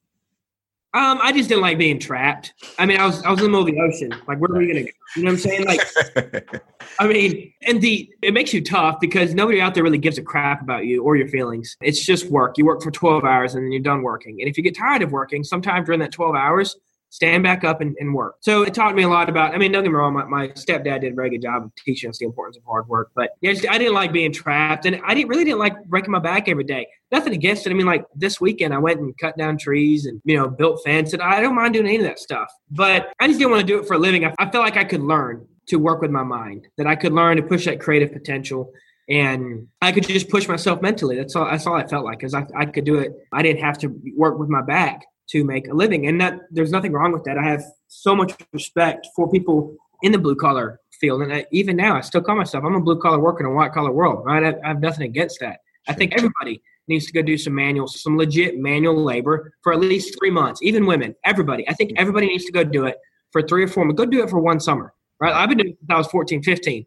[0.94, 2.54] Um, I just didn't like being trapped.
[2.78, 4.10] I mean, I was I was in the middle of the ocean.
[4.26, 4.90] Like, where are we gonna go?
[5.16, 5.66] You know what I'm saying?
[5.66, 6.62] Like,
[6.98, 10.22] I mean, and the it makes you tough because nobody out there really gives a
[10.22, 11.76] crap about you or your feelings.
[11.82, 12.56] It's just work.
[12.56, 14.40] You work for 12 hours and then you're done working.
[14.40, 16.76] And if you get tired of working, sometimes during that 12 hours,
[17.10, 18.36] stand back up and, and, work.
[18.40, 20.48] So it taught me a lot about, I mean, don't get me wrong, my, my
[20.48, 23.30] stepdad did a very good job of teaching us the importance of hard work, but
[23.40, 26.48] yeah, I didn't like being trapped and I didn't really didn't like breaking my back
[26.48, 26.86] every day.
[27.10, 27.70] Nothing against it.
[27.70, 30.82] I mean, like this weekend I went and cut down trees and, you know, built
[30.84, 33.62] fence and I don't mind doing any of that stuff, but I just didn't want
[33.62, 34.24] to do it for a living.
[34.24, 37.12] I, I felt like I could learn to work with my mind, that I could
[37.12, 38.72] learn to push that creative potential
[39.08, 41.16] and I could just push myself mentally.
[41.16, 41.46] That's all.
[41.46, 43.12] That's all I felt like because I, I could do it.
[43.32, 46.06] I didn't have to work with my back to make a living.
[46.06, 47.38] And that there's nothing wrong with that.
[47.38, 51.22] I have so much respect for people in the blue collar field.
[51.22, 53.54] And I, even now, I still call myself, I'm a blue collar worker in a
[53.54, 54.44] white collar world, right?
[54.44, 55.60] I, I have nothing against that.
[55.86, 59.80] I think everybody needs to go do some manual, some legit manual labor for at
[59.80, 61.68] least three months, even women, everybody.
[61.68, 62.96] I think everybody needs to go do it
[63.32, 63.98] for three or four months.
[63.98, 65.34] Go do it for one summer, right?
[65.34, 66.86] I've been doing it since I was 14, 15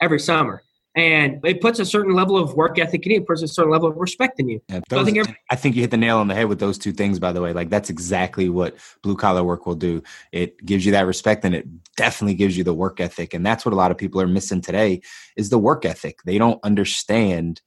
[0.00, 0.62] every summer
[0.96, 3.18] and it puts a certain level of work ethic in you.
[3.18, 4.60] It puts a certain level of respect in you.
[4.68, 6.48] Yeah, those, so I, think every- I think you hit the nail on the head
[6.48, 7.18] with those two things.
[7.20, 10.02] By the way, like that's exactly what blue collar work will do.
[10.32, 13.34] It gives you that respect, and it definitely gives you the work ethic.
[13.34, 15.02] And that's what a lot of people are missing today
[15.36, 16.18] is the work ethic.
[16.24, 17.60] They don't understand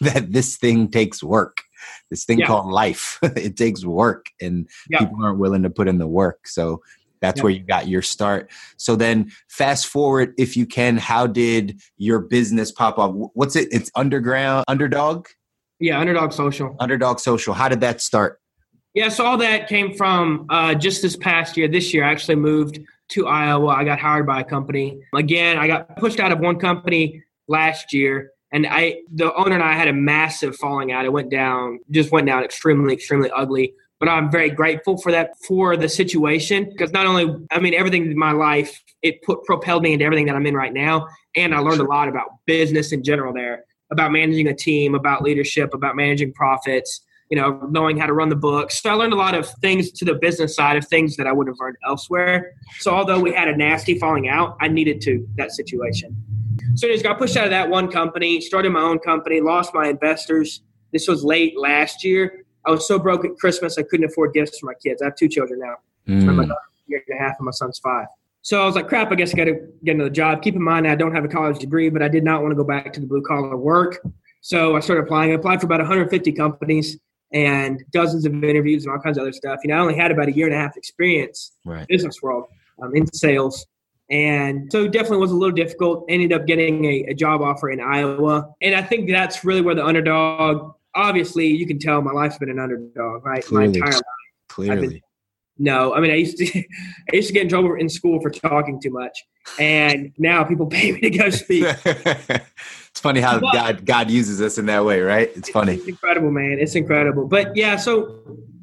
[0.14, 1.62] that this thing takes work.
[2.10, 2.46] This thing yeah.
[2.46, 4.98] called life, it takes work, and yeah.
[4.98, 6.46] people aren't willing to put in the work.
[6.46, 6.82] So
[7.20, 7.44] that's yep.
[7.44, 8.50] where you got your start.
[8.76, 13.12] So then fast forward if you can, how did your business pop up?
[13.34, 13.68] What's it?
[13.70, 15.26] It's underground underdog?
[15.78, 16.76] Yeah, underdog social.
[16.80, 17.54] Underdog social.
[17.54, 18.40] How did that start?
[18.94, 21.68] Yeah, so all that came from uh, just this past year.
[21.68, 23.68] This year I actually moved to Iowa.
[23.68, 25.00] I got hired by a company.
[25.14, 29.62] Again, I got pushed out of one company last year and I the owner and
[29.62, 31.04] I had a massive falling out.
[31.04, 35.32] It went down, just went down extremely, extremely ugly but I'm very grateful for that
[35.46, 39.82] for the situation because not only I mean everything in my life it put propelled
[39.82, 42.92] me into everything that I'm in right now, and I learned a lot about business
[42.92, 47.96] in general there, about managing a team, about leadership, about managing profits, you know, knowing
[47.96, 48.82] how to run the books.
[48.82, 51.32] So I learned a lot of things to the business side of things that I
[51.32, 52.52] would have learned elsewhere.
[52.80, 56.16] So although we had a nasty falling out, I needed to that situation.
[56.74, 59.74] So I just got pushed out of that one company, started my own company, lost
[59.74, 60.62] my investors.
[60.92, 64.58] This was late last year I was so broke at Christmas I couldn't afford gifts
[64.58, 65.02] for my kids.
[65.02, 65.76] I have two children now.
[66.08, 66.34] Mm.
[66.34, 68.06] My daughter's a year and a half and my son's five.
[68.42, 70.42] So I was like, crap, I guess I got to get another job.
[70.42, 72.56] Keep in mind, I don't have a college degree, but I did not want to
[72.56, 74.00] go back to the blue collar work.
[74.40, 75.32] So I started applying.
[75.32, 76.98] I applied for about 150 companies
[77.32, 79.60] and dozens of interviews and all kinds of other stuff.
[79.62, 81.86] You know, I only had about a year and a half experience right.
[81.86, 82.46] business world
[82.82, 83.66] um, in sales.
[84.10, 86.04] And so definitely was a little difficult.
[86.08, 88.52] Ended up getting a, a job offer in Iowa.
[88.60, 92.50] And I think that's really where the underdog obviously you can tell my life's been
[92.50, 93.44] an underdog, right?
[93.44, 93.68] Clearly.
[93.68, 94.02] My entire life.
[94.48, 94.88] Clearly.
[94.88, 95.00] Been,
[95.58, 96.46] no, I mean I used to
[97.12, 99.24] I used to get in trouble in school for talking too much.
[99.58, 101.64] And now people pay me to go speak.
[101.84, 105.30] it's funny how but, God God uses us in that way, right?
[105.36, 105.74] It's funny.
[105.74, 106.58] It's incredible, man.
[106.58, 107.26] It's incredible.
[107.26, 108.20] But yeah, so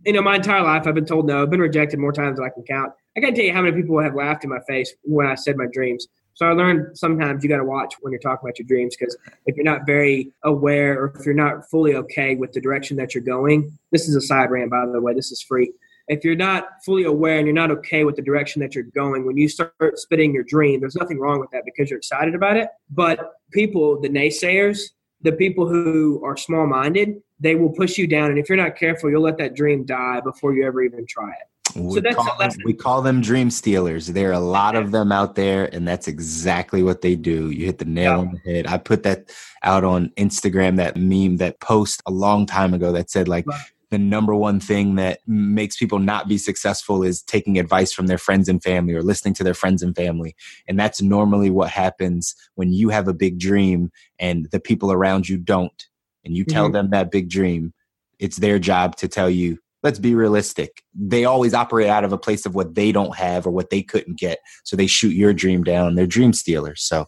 [0.08, 1.43] you know, my entire life I've been told no.
[1.43, 2.93] I've been rejected more times than I can count.
[3.17, 5.58] I can't tell you how many people have laughed in my face when I said
[5.58, 6.08] my dreams.
[6.34, 9.17] So I learned sometimes you got to watch when you're talking about your dreams because
[9.48, 13.13] if you're not very aware or if you're not fully okay with the direction that
[13.13, 15.74] you're going, this is a side rant, by the way, this is free.
[16.08, 19.26] If you're not fully aware and you're not okay with the direction that you're going,
[19.26, 22.56] when you start spitting your dream, there's nothing wrong with that because you're excited about
[22.56, 22.70] it.
[22.89, 24.84] But people, the naysayers,
[25.22, 28.30] the people who are small minded, they will push you down.
[28.30, 31.30] And if you're not careful, you'll let that dream die before you ever even try
[31.30, 31.47] it.
[31.76, 34.08] We, so that's call them, we call them dream stealers.
[34.08, 37.52] There are a lot of them out there, and that's exactly what they do.
[37.52, 38.17] You hit the nail yeah.
[38.17, 38.67] on the head.
[38.67, 39.32] I put that
[39.63, 43.60] out on Instagram, that meme, that post a long time ago that said, like, right.
[43.91, 48.17] the number one thing that makes people not be successful is taking advice from their
[48.17, 50.36] friends and family or listening to their friends and family.
[50.67, 55.30] And that's normally what happens when you have a big dream and the people around
[55.30, 55.86] you don't
[56.25, 56.73] and you tell Mhm.
[56.73, 57.73] them that big dream,
[58.19, 60.84] it's their job to tell you, let's be realistic.
[60.93, 63.82] They always operate out of a place of what they don't have or what they
[63.82, 64.39] couldn't get.
[64.63, 65.95] So they shoot your dream down.
[65.95, 66.84] They're dream stealers.
[66.84, 67.08] So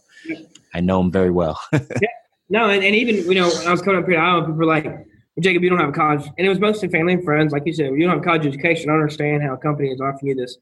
[0.72, 1.60] I know them very well.
[2.52, 4.54] No, and, and even you know when I was coming up here to Iowa, people
[4.56, 4.84] were like,
[5.38, 7.52] "Jacob, you don't have a college," and it was mostly family and friends.
[7.52, 8.90] Like you said, you don't have a college education.
[8.90, 10.58] I don't understand how a company is offering you this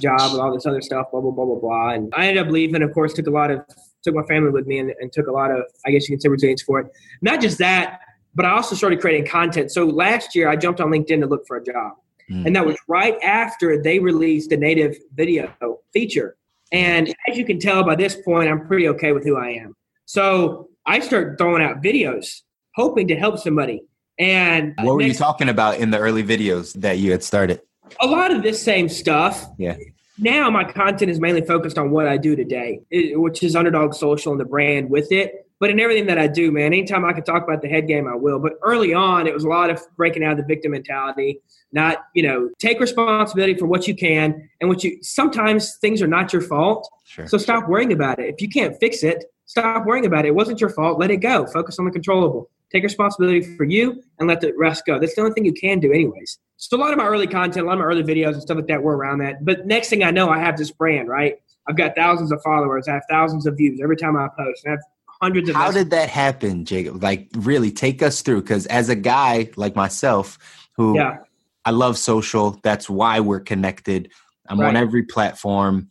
[0.00, 1.90] job and all this other stuff, blah blah blah blah blah.
[1.90, 2.82] And I ended up leaving.
[2.82, 3.60] Of course, took a lot of
[4.02, 6.20] took my family with me, and, and took a lot of I guess you can
[6.20, 6.86] say resilience for it.
[7.22, 8.00] Not just that,
[8.34, 9.70] but I also started creating content.
[9.70, 11.92] So last year, I jumped on LinkedIn to look for a job,
[12.30, 12.46] Mm.
[12.46, 15.50] and that was right after they released the native video
[15.94, 16.36] feature.
[16.72, 19.74] And as you can tell by this point, I'm pretty okay with who I am.
[20.04, 22.42] So I start throwing out videos,
[22.74, 23.82] hoping to help somebody.
[24.18, 27.62] And what were you talking about in the early videos that you had started?
[28.00, 29.46] a lot of this same stuff.
[29.56, 29.76] Yeah.
[30.18, 34.32] Now my content is mainly focused on what I do today, which is Underdog Social
[34.32, 35.46] and the brand with it.
[35.60, 38.06] But in everything that I do, man, anytime I can talk about the head game,
[38.06, 38.38] I will.
[38.38, 41.40] But early on, it was a lot of breaking out of the victim mentality,
[41.72, 46.06] not, you know, take responsibility for what you can and what you sometimes things are
[46.06, 46.88] not your fault.
[47.04, 47.26] Sure.
[47.26, 48.32] So stop worrying about it.
[48.32, 50.28] If you can't fix it, stop worrying about it.
[50.28, 51.00] It wasn't your fault.
[51.00, 51.46] Let it go.
[51.46, 52.50] Focus on the controllable.
[52.70, 54.98] Take responsibility for you and let the rest go.
[55.00, 56.38] That's the only thing you can do, anyways.
[56.60, 58.56] So a lot of my early content, a lot of my early videos and stuff
[58.56, 59.44] like that were around that.
[59.44, 61.36] But next thing I know, I have this brand, right?
[61.68, 62.88] I've got thousands of followers.
[62.88, 64.66] I have thousands of views every time I post.
[64.66, 65.54] I have hundreds of.
[65.54, 65.84] How messages.
[65.84, 67.00] did that happen, Jacob?
[67.00, 68.42] Like, really take us through.
[68.42, 70.36] Because as a guy like myself,
[70.76, 71.18] who yeah,
[71.64, 74.10] I love social, that's why we're connected.
[74.48, 75.88] I'm on every platform.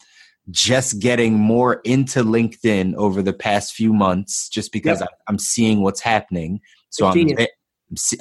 [0.50, 5.82] Just getting more into LinkedIn over the past few months, just because I, I'm seeing
[5.82, 6.60] what's happening.
[6.90, 7.28] So I'm,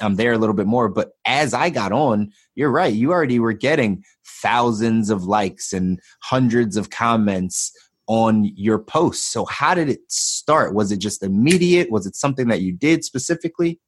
[0.01, 0.89] I'm there a little bit more.
[0.89, 2.93] But as I got on, you're right.
[2.93, 4.03] You already were getting
[4.41, 7.71] thousands of likes and hundreds of comments
[8.07, 9.25] on your posts.
[9.25, 10.73] So how did it start?
[10.73, 11.91] Was it just immediate?
[11.91, 13.79] Was it something that you did specifically?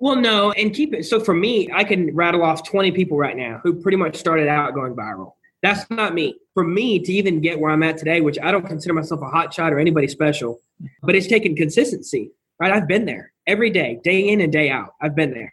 [0.00, 1.04] Well, no, and keep it.
[1.04, 4.48] So for me, I can rattle off 20 people right now who pretty much started
[4.48, 5.32] out going viral.
[5.62, 6.36] That's not me.
[6.54, 9.28] For me to even get where I'm at today, which I don't consider myself a
[9.28, 10.60] hot shot or anybody special,
[11.02, 12.72] but it's taken consistency, right?
[12.72, 14.94] I've been there every day, day in and day out.
[15.00, 15.52] I've been there.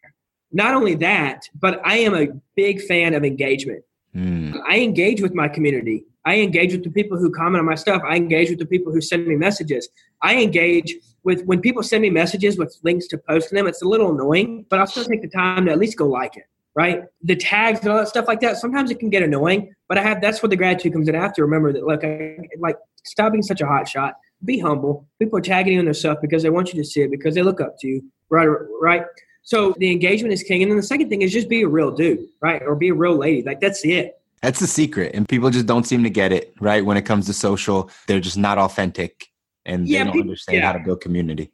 [0.52, 3.84] Not only that, but I am a big fan of engagement.
[4.14, 4.54] Hmm.
[4.68, 6.06] I engage with my community.
[6.26, 8.02] I engage with the people who comment on my stuff.
[8.08, 9.90] I engage with the people who send me messages.
[10.22, 13.68] I engage with when people send me messages with links to post them.
[13.68, 16.38] It's a little annoying, but I'll still take the time to at least go like
[16.38, 16.46] it.
[16.76, 17.04] Right?
[17.24, 18.58] The tags and all that stuff like that.
[18.58, 21.16] Sometimes it can get annoying, but I have that's where the gratitude comes in.
[21.16, 21.86] I have to remember that.
[21.86, 24.16] Look, I, like stop being such a hot shot.
[24.44, 25.08] Be humble.
[25.20, 27.36] People are tagging you on their stuff because they want you to see it because
[27.36, 28.02] they look up to you.
[28.30, 28.48] Right?
[28.82, 29.04] Right?
[29.44, 31.92] So the engagement is king, and then the second thing is just be a real
[31.92, 32.62] dude, right?
[32.64, 33.44] Or be a real lady.
[33.44, 34.20] Like that's it.
[34.42, 35.16] That's the secret.
[35.16, 36.86] And people just don't seem to get it, right?
[36.86, 39.28] When it comes to social, they're just not authentic
[39.66, 41.52] and Yeah, they don't people- understand how to build community.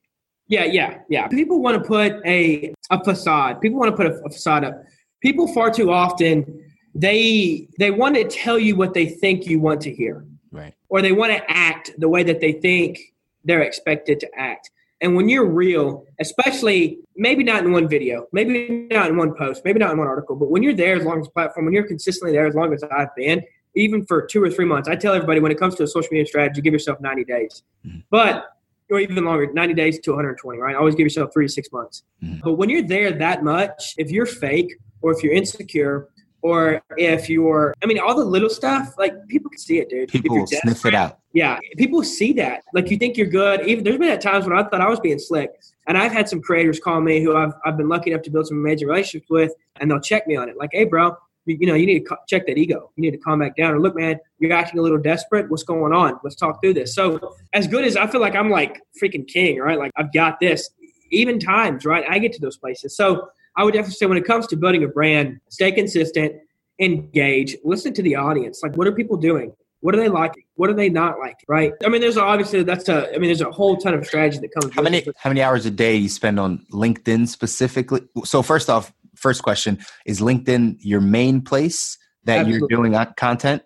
[0.47, 1.27] Yeah, yeah, yeah.
[1.27, 3.61] People want to put a a facade.
[3.61, 4.83] People want to put a, a facade up.
[5.21, 9.79] People far too often they they want to tell you what they think you want
[9.81, 10.73] to hear, Right.
[10.89, 12.99] or they want to act the way that they think
[13.45, 14.69] they're expected to act.
[14.99, 19.63] And when you're real, especially maybe not in one video, maybe not in one post,
[19.65, 21.87] maybe not in one article, but when you're there as long as platform, when you're
[21.87, 23.43] consistently there as long as I've been,
[23.75, 26.09] even for two or three months, I tell everybody when it comes to a social
[26.11, 27.63] media strategy, give yourself 90 days.
[27.87, 28.03] Mhm.
[28.09, 28.45] But
[28.91, 30.75] or even longer, 90 days to 120, right?
[30.75, 32.03] Always give yourself three to six months.
[32.21, 32.41] Mhm.
[32.43, 36.09] But when you're there that much, if you're fake or if you're insecure
[36.41, 40.09] or if you're, I mean, all the little stuff, like people can see it, dude.
[40.09, 41.19] People sniff it out.
[41.33, 42.63] yeah, people see that.
[42.73, 43.67] Like you think you're good.
[43.67, 45.51] Even there's been at times when I thought I was being slick,
[45.87, 48.47] and I've had some creators call me who I've I've been lucky enough to build
[48.47, 50.57] some amazing relationships with, and they'll check me on it.
[50.57, 52.91] Like, hey, bro, you, you know, you need to co- check that ego.
[52.95, 53.73] You need to calm back down.
[53.73, 55.49] Or look, man, you're acting a little desperate.
[55.49, 56.19] What's going on?
[56.23, 56.95] Let's talk through this.
[56.95, 59.77] So as good as I feel like I'm like freaking king, right?
[59.77, 60.69] Like I've got this.
[61.13, 62.05] Even times, right?
[62.09, 62.95] I get to those places.
[62.95, 66.33] So I would definitely say when it comes to building a brand, stay consistent,
[66.79, 68.61] engage, listen to the audience.
[68.63, 69.53] Like, what are people doing?
[69.81, 70.43] What are they liking?
[70.55, 71.45] What are they not liking?
[71.47, 71.73] Right?
[71.83, 73.09] I mean, there's obviously that's a.
[73.09, 74.73] I mean, there's a whole ton of strategy that comes.
[74.73, 78.01] How many how many hours a day do you spend on LinkedIn specifically?
[78.23, 83.63] So first off, first question is LinkedIn your main place that you're doing content?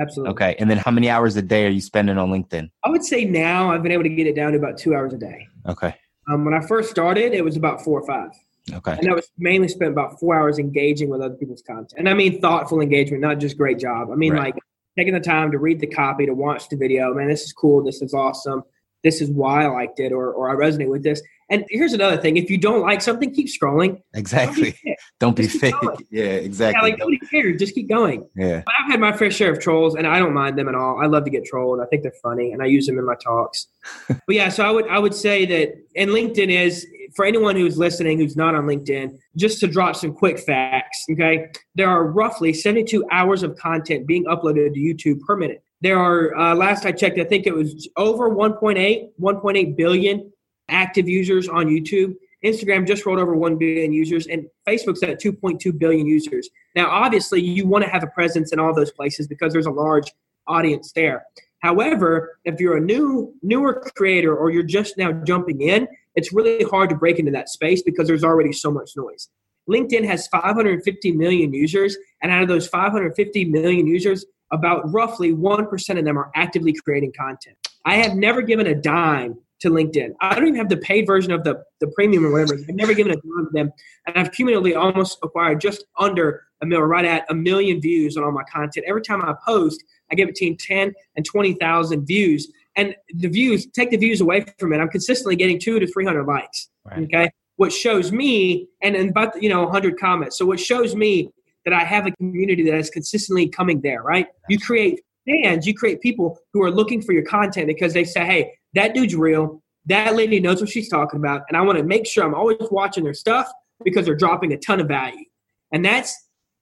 [0.00, 0.30] Absolutely.
[0.30, 2.70] Okay, and then how many hours a day are you spending on LinkedIn?
[2.84, 5.12] I would say now I've been able to get it down to about two hours
[5.12, 5.48] a day.
[5.66, 5.92] Okay,
[6.30, 8.30] Um, when I first started, it was about four or five.
[8.72, 11.94] Okay, And that was mainly spent about four hours engaging with other people's content.
[11.96, 14.10] And I mean thoughtful engagement, not just great job.
[14.10, 14.54] I mean Right.
[14.54, 14.62] like
[14.96, 17.14] taking the time to read the copy, to watch the video.
[17.14, 17.82] Man, this is cool.
[17.84, 18.62] This is awesome.
[19.04, 21.22] This is why I liked it or, or I resonate with this.
[21.50, 22.36] And here's another thing.
[22.36, 23.88] If you don't like something, keep scrolling.
[24.12, 24.76] Don't be exactly.
[25.18, 25.74] Don't be fake.
[26.10, 26.90] Yeah, Yeah, exactly.
[26.90, 27.58] like nobody cares.
[27.58, 28.28] Just keep going.
[28.36, 30.74] Yeah, But I've had my fair share of trolls, and I don't mind them at
[30.74, 31.00] all.
[31.02, 31.80] I love to get trolled.
[31.80, 33.66] I think they're funny, and I use them in my talks.
[34.08, 36.86] but yeah, so I would I would say that, and LinkedIn is
[37.16, 41.48] for anyone who's listening who's not on LinkedIn, just to drop some quick facts, okay?
[41.74, 45.62] There are roughly 72 hours of content being uploaded to YouTube per minute.
[45.80, 50.32] There are, uh, last I checked, I think it was over 1.8, 1.8 billion
[50.68, 52.14] active users on YouTube.
[52.44, 56.48] Instagram just rolled over 1 billion users, and Facebook's at 2.2 billion users.
[56.74, 59.70] Now, obviously, you want to have a presence in all those places because there's a
[59.70, 60.12] large
[60.46, 61.24] audience there.
[61.60, 66.64] However, if you're a new newer creator or you're just now jumping in, it's really
[66.64, 69.28] hard to break into that space because there's already so much noise.
[69.68, 75.98] LinkedIn has 550 million users, and out of those 550 million users, about roughly 1%
[75.98, 77.56] of them are actively creating content.
[77.84, 80.14] I have never given a dime to LinkedIn.
[80.20, 82.54] I don't even have the paid version of the, the premium or whatever.
[82.54, 83.72] I've never given a dime to them.
[84.06, 88.24] And I've cumulatively almost acquired just under a million, right at a million views on
[88.24, 88.86] all my content.
[88.88, 92.52] Every time I post, I get between 10 and 20,000 views.
[92.76, 94.78] And the views, take the views away from it.
[94.78, 96.68] I'm consistently getting two to 300 likes.
[96.84, 97.02] Right.
[97.04, 97.30] Okay.
[97.56, 100.38] What shows me, and, and about, you know, 100 comments.
[100.38, 101.32] So what shows me
[101.68, 104.26] that I have a community that is consistently coming there, right?
[104.48, 108.24] You create fans, you create people who are looking for your content because they say,
[108.24, 109.62] hey, that dude's real.
[109.84, 111.42] That lady knows what she's talking about.
[111.48, 113.50] And I want to make sure I'm always watching their stuff
[113.84, 115.24] because they're dropping a ton of value.
[115.70, 116.16] And that's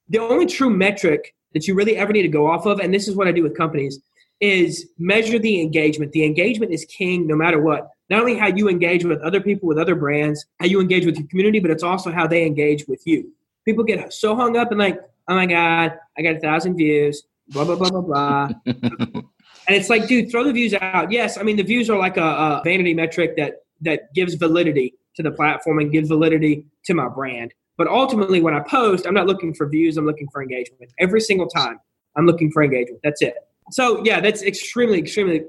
[0.08, 2.80] the only true metric that you really ever need to go off of.
[2.80, 4.00] And this is what I do with companies
[4.40, 6.10] is measure the engagement.
[6.12, 7.88] The engagement is king no matter what.
[8.10, 11.16] Not only how you engage with other people, with other brands, how you engage with
[11.16, 13.32] your community, but it's also how they engage with you.
[13.66, 14.98] People get so hung up and like,
[15.28, 18.48] oh my God, I got a thousand views, blah, blah, blah, blah, blah.
[19.68, 21.10] And it's like, dude, throw the views out.
[21.10, 24.94] Yes, I mean the views are like a, a vanity metric that that gives validity
[25.16, 27.52] to the platform and gives validity to my brand.
[27.76, 29.96] But ultimately, when I post, I'm not looking for views.
[29.96, 30.92] I'm looking for engagement.
[30.98, 31.78] Every single time,
[32.16, 33.00] I'm looking for engagement.
[33.02, 33.34] That's it.
[33.72, 35.42] So yeah, that's extremely, extremely.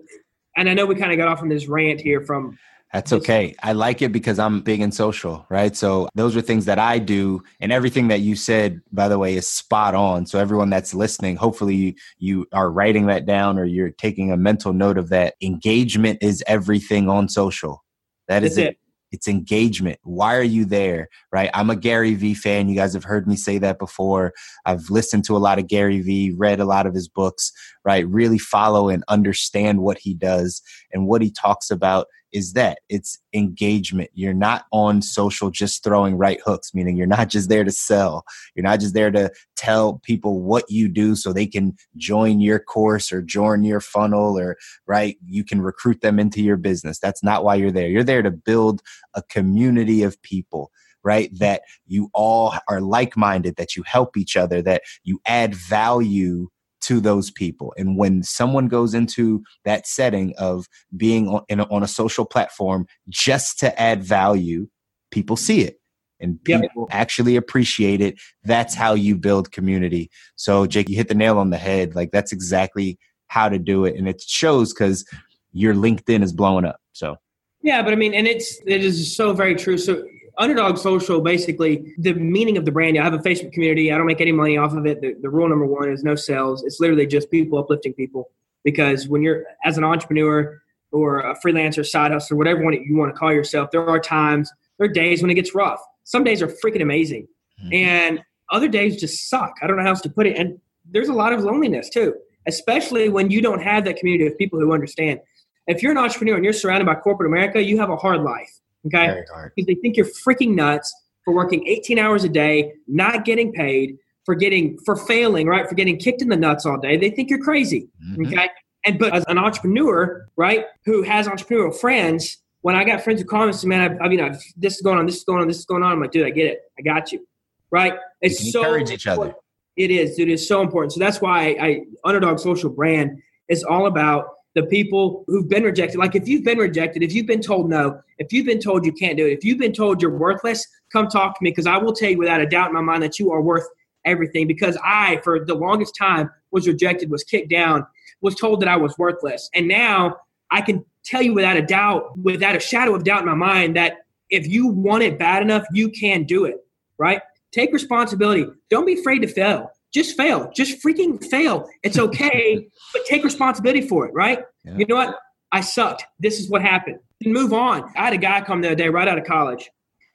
[0.58, 2.58] And I know we kind of got off on this rant here from
[2.94, 3.54] that's okay.
[3.62, 5.76] I like it because I'm big in social, right?
[5.76, 7.44] So those are things that I do.
[7.60, 10.26] And everything that you said, by the way, is spot on.
[10.26, 14.38] So everyone that's listening, hopefully you, you are writing that down or you're taking a
[14.38, 15.36] mental note of that.
[15.42, 17.84] Engagement is everything on social.
[18.30, 18.68] That is it.
[18.68, 18.78] it.
[19.12, 20.00] It's engagement.
[20.04, 21.08] Why are you there?
[21.32, 21.50] Right.
[21.54, 22.68] I'm a Gary Vee fan.
[22.68, 24.34] You guys have heard me say that before.
[24.66, 27.52] I've listened to a lot of Gary Vee, read a lot of his books,
[27.88, 28.06] right?
[28.10, 30.62] Really follow and understand what he does
[30.92, 34.10] and what he talks about is that it's engagement.
[34.14, 38.26] You're not on social just throwing right hooks, meaning you're not just there to sell.
[38.54, 42.60] You're not just there to tell people what you do so they can join your
[42.60, 47.00] course or join your funnel or, right, you can recruit them into your business.
[47.00, 47.88] That's not why you're there.
[47.88, 48.82] You're there to build
[49.14, 50.72] a community of people
[51.04, 51.30] right?
[51.40, 56.50] That you all are like minded, that you help each other, that you add value
[56.88, 57.74] to those people.
[57.78, 62.88] And when someone goes into that setting of being on, a, on a social platform
[63.10, 64.68] just to add value,
[65.12, 65.80] people see it
[66.20, 66.88] and people yep.
[66.92, 68.16] actually appreciate it.
[68.44, 70.10] That's how you build community.
[70.38, 71.94] So, Jake, you hit the nail on the head.
[71.94, 73.96] Like, that's exactly how to do it.
[73.96, 75.06] And it shows because
[75.52, 76.80] your LinkedIn is blowing up.
[76.94, 77.18] So,
[77.62, 79.78] yeah, but I mean, and it's it is so very true.
[79.78, 80.04] So
[80.38, 82.98] Underdog Social, basically, the meaning of the brand.
[82.98, 83.92] I have a Facebook community.
[83.92, 85.02] I don't make any money off of it.
[85.02, 86.64] The, the rule number one is no sales.
[86.64, 88.30] It's literally just people uplifting people.
[88.64, 90.62] Because when you're as an entrepreneur
[90.92, 94.52] or a freelancer, side hustler, whatever one you want to call yourself, there are times,
[94.78, 95.82] there are days when it gets rough.
[96.04, 97.28] Some days are freaking amazing,
[97.62, 97.74] mm-hmm.
[97.74, 99.54] and other days just suck.
[99.62, 100.38] I don't know how else to put it.
[100.38, 100.60] And
[100.90, 102.16] there's a lot of loneliness too,
[102.46, 105.20] especially when you don't have that community of people who understand.
[105.66, 108.52] If you're an entrepreneur and you're surrounded by corporate America, you have a hard life
[108.86, 109.24] Okay.
[109.56, 110.94] Because they think you're freaking nuts
[111.26, 115.68] for working 18 hours a day, not getting paid, for getting for failing, right?
[115.68, 116.98] For getting kicked in the nuts all day.
[116.98, 117.90] They think you're crazy.
[118.06, 118.28] Mm-hmm.
[118.28, 118.50] Okay.
[118.86, 123.28] And but as an entrepreneur, right, who has entrepreneurial friends, when I got friends who
[123.28, 125.24] call me and say, man, I, I mean, I've, this is going on, this is
[125.24, 125.94] going on, this is going on.
[125.94, 126.60] I'm like, dude, I get it.
[126.78, 127.26] I got you.
[127.72, 127.94] Right.
[128.22, 129.34] It's so encourage each other.
[129.78, 130.30] It is, dude.
[130.30, 130.94] It's so important.
[130.94, 135.62] So that's why I, I Underdog Social Brand is all about the people who've been
[135.62, 136.00] rejected.
[136.00, 138.92] Like if you've been rejected, if you've been told no, if you've been told you
[138.92, 141.78] can't do it, if you've been told you're worthless, come talk to me because I
[141.78, 143.68] will tell you without a doubt in my mind that you are worth
[144.04, 144.48] everything.
[144.48, 147.86] Because I, for the longest time, was rejected, was kicked down,
[148.22, 149.48] was told that I was worthless.
[149.54, 150.18] And now
[150.50, 153.76] I can tell you without a doubt, without a shadow of doubt in my mind,
[153.76, 156.56] that if you want it bad enough, you can do it,
[156.98, 157.22] right?
[157.52, 158.48] Take responsibility.
[158.72, 160.52] Don't be afraid to fail just fail.
[160.56, 161.68] Just freaking fail.
[161.84, 164.40] It's okay, but take responsibility for it, right?
[164.64, 164.78] Yeah.
[164.78, 165.16] You know what?
[165.52, 166.06] I sucked.
[166.20, 167.00] This is what happened.
[167.24, 167.84] And move on.
[167.96, 169.70] I had a guy come the other day right out of college.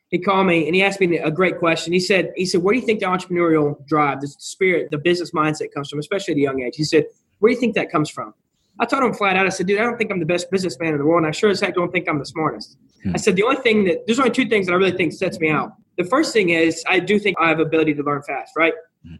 [0.08, 1.94] He called me and he asked me a great question.
[1.94, 5.30] He said, he said, where do you think the entrepreneurial drive, the spirit, the business
[5.30, 6.76] mindset comes from, especially at a young age?
[6.76, 7.06] He said,
[7.38, 8.34] where do you think that comes from?
[8.78, 10.92] I told him flat out, I said, dude, I don't think I'm the best businessman
[10.92, 12.76] in the world, and I sure as heck don't think I'm the smartest.
[13.02, 13.12] Hmm.
[13.14, 15.40] I said, the only thing that, there's only two things that I really think sets
[15.40, 15.72] me out.
[15.98, 18.72] The first thing is, I do think I have ability to learn fast, right?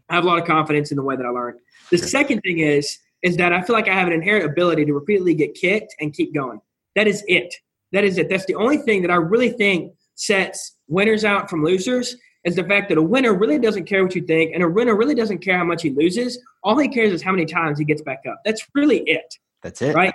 [0.09, 1.57] I have a lot of confidence in the way that I learn.
[1.91, 2.07] The sure.
[2.07, 5.33] second thing is, is that I feel like I have an inherent ability to repeatedly
[5.33, 6.59] get kicked and keep going.
[6.95, 7.53] That is it.
[7.91, 8.29] That is it.
[8.29, 12.63] That's the only thing that I really think sets winners out from losers is the
[12.63, 15.39] fact that a winner really doesn't care what you think, and a winner really doesn't
[15.39, 16.37] care how much he loses.
[16.63, 18.41] All he cares is how many times he gets back up.
[18.43, 19.33] That's really it.
[19.61, 19.95] That's it.
[19.95, 20.13] Right?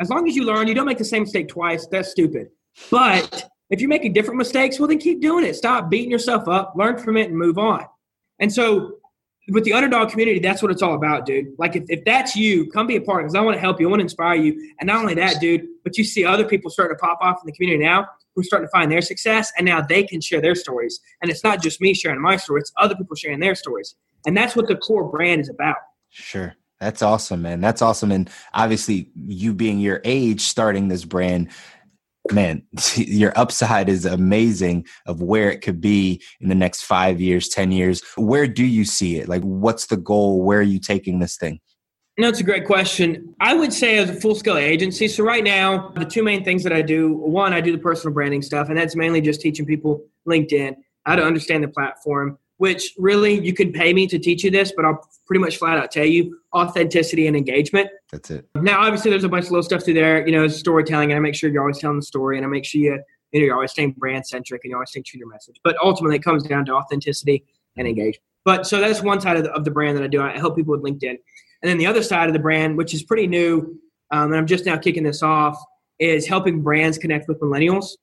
[0.00, 1.86] As long as you learn, you don't make the same mistake twice.
[1.86, 2.48] That's stupid.
[2.90, 5.56] But if you're making different mistakes, well, then keep doing it.
[5.56, 7.84] Stop beating yourself up, learn from it, and move on.
[8.38, 8.96] And so
[9.48, 11.46] with the underdog community, that's what it's all about, dude.
[11.58, 13.86] Like if, if that's you, come be a part because I want to help you.
[13.86, 14.72] I want to inspire you.
[14.80, 17.46] And not only that, dude, but you see other people starting to pop off in
[17.46, 20.40] the community now who are starting to find their success and now they can share
[20.40, 21.00] their stories.
[21.22, 23.94] And it's not just me sharing my story, it's other people sharing their stories.
[24.26, 25.76] And that's what the core brand is about.
[26.10, 26.54] Sure.
[26.80, 27.62] That's awesome, man.
[27.62, 28.12] That's awesome.
[28.12, 31.48] And obviously, you being your age, starting this brand,
[32.32, 32.62] man,
[32.96, 37.72] your upside is amazing of where it could be in the next five years, 10
[37.72, 38.02] years.
[38.16, 39.28] Where do you see it?
[39.28, 40.42] Like, what's the goal?
[40.42, 41.60] Where are you taking this thing?
[42.18, 43.34] No, it's a great question.
[43.40, 45.06] I would say as a full scale agency.
[45.06, 48.14] So right now, the two main things that I do, one, I do the personal
[48.14, 52.94] branding stuff, and that's mainly just teaching people LinkedIn, how to understand the platform, which
[52.98, 55.90] really you can pay me to teach you this, but I'll pretty much flat out
[55.90, 57.88] tell you authenticity and engagement.
[58.10, 58.48] That's it.
[58.54, 61.20] Now, obviously, there's a bunch of little stuff through there, you know, storytelling, and I
[61.20, 62.98] make sure you're always telling the story, and I make sure you,
[63.32, 65.56] you know, you're always staying brand centric and you're always staying true to your message.
[65.64, 67.44] But ultimately, it comes down to authenticity
[67.76, 68.22] and engagement.
[68.44, 70.22] But so that's one side of the, of the brand that I do.
[70.22, 71.18] I help people with LinkedIn.
[71.62, 73.78] And then the other side of the brand, which is pretty new,
[74.12, 75.58] um, and I'm just now kicking this off,
[75.98, 77.96] is helping brands connect with millennials.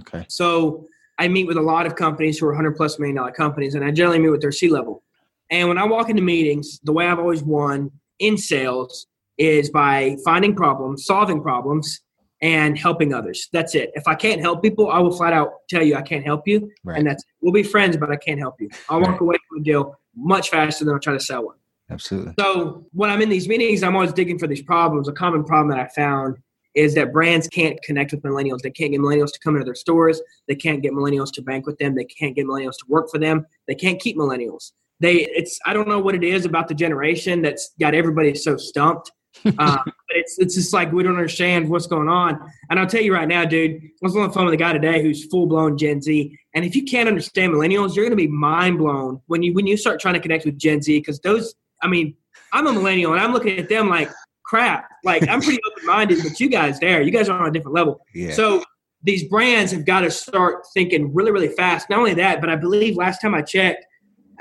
[0.00, 0.24] Okay.
[0.28, 0.86] So
[1.20, 3.84] I meet with a lot of companies who are 100 plus million dollar companies, and
[3.84, 5.02] I generally meet with their C level.
[5.50, 9.06] And when I walk into meetings, the way I've always won in sales
[9.36, 12.00] is by finding problems, solving problems,
[12.40, 13.48] and helping others.
[13.52, 13.90] That's it.
[13.94, 16.70] If I can't help people, I will flat out tell you I can't help you,
[16.84, 16.96] right.
[16.96, 18.70] and that's we'll be friends, but I can't help you.
[18.88, 21.56] I'll walk away from a deal much faster than I'll try to sell one.
[21.90, 22.32] Absolutely.
[22.38, 25.06] So when I'm in these meetings, I'm always digging for these problems.
[25.06, 26.38] A common problem that I found
[26.74, 28.60] is that brands can't connect with millennials.
[28.60, 30.20] They can't get millennials to come into their stores.
[30.48, 31.94] They can't get millennials to bank with them.
[31.94, 33.46] They can't get millennials to work for them.
[33.66, 37.42] They can't keep millennials they it's I don't know what it is about the generation
[37.42, 39.10] that's got everybody so stumped.
[39.44, 42.38] uh, but it's it's just like we don't understand what's going on.
[42.68, 44.72] And I'll tell you right now, dude, I was on the phone with a guy
[44.72, 46.36] today who's full blown Gen Z.
[46.54, 49.76] And if you can't understand millennials, you're gonna be mind blown when you when you
[49.76, 52.16] start trying to connect with Gen Z because those I mean,
[52.52, 54.10] I'm a millennial and I'm looking at them like
[54.50, 54.90] crap.
[55.04, 57.76] Like I'm pretty open minded, but you guys there, you guys are on a different
[57.76, 58.04] level.
[58.12, 58.32] Yeah.
[58.32, 58.64] So
[59.02, 61.88] these brands have got to start thinking really, really fast.
[61.88, 63.86] Not only that, but I believe last time I checked,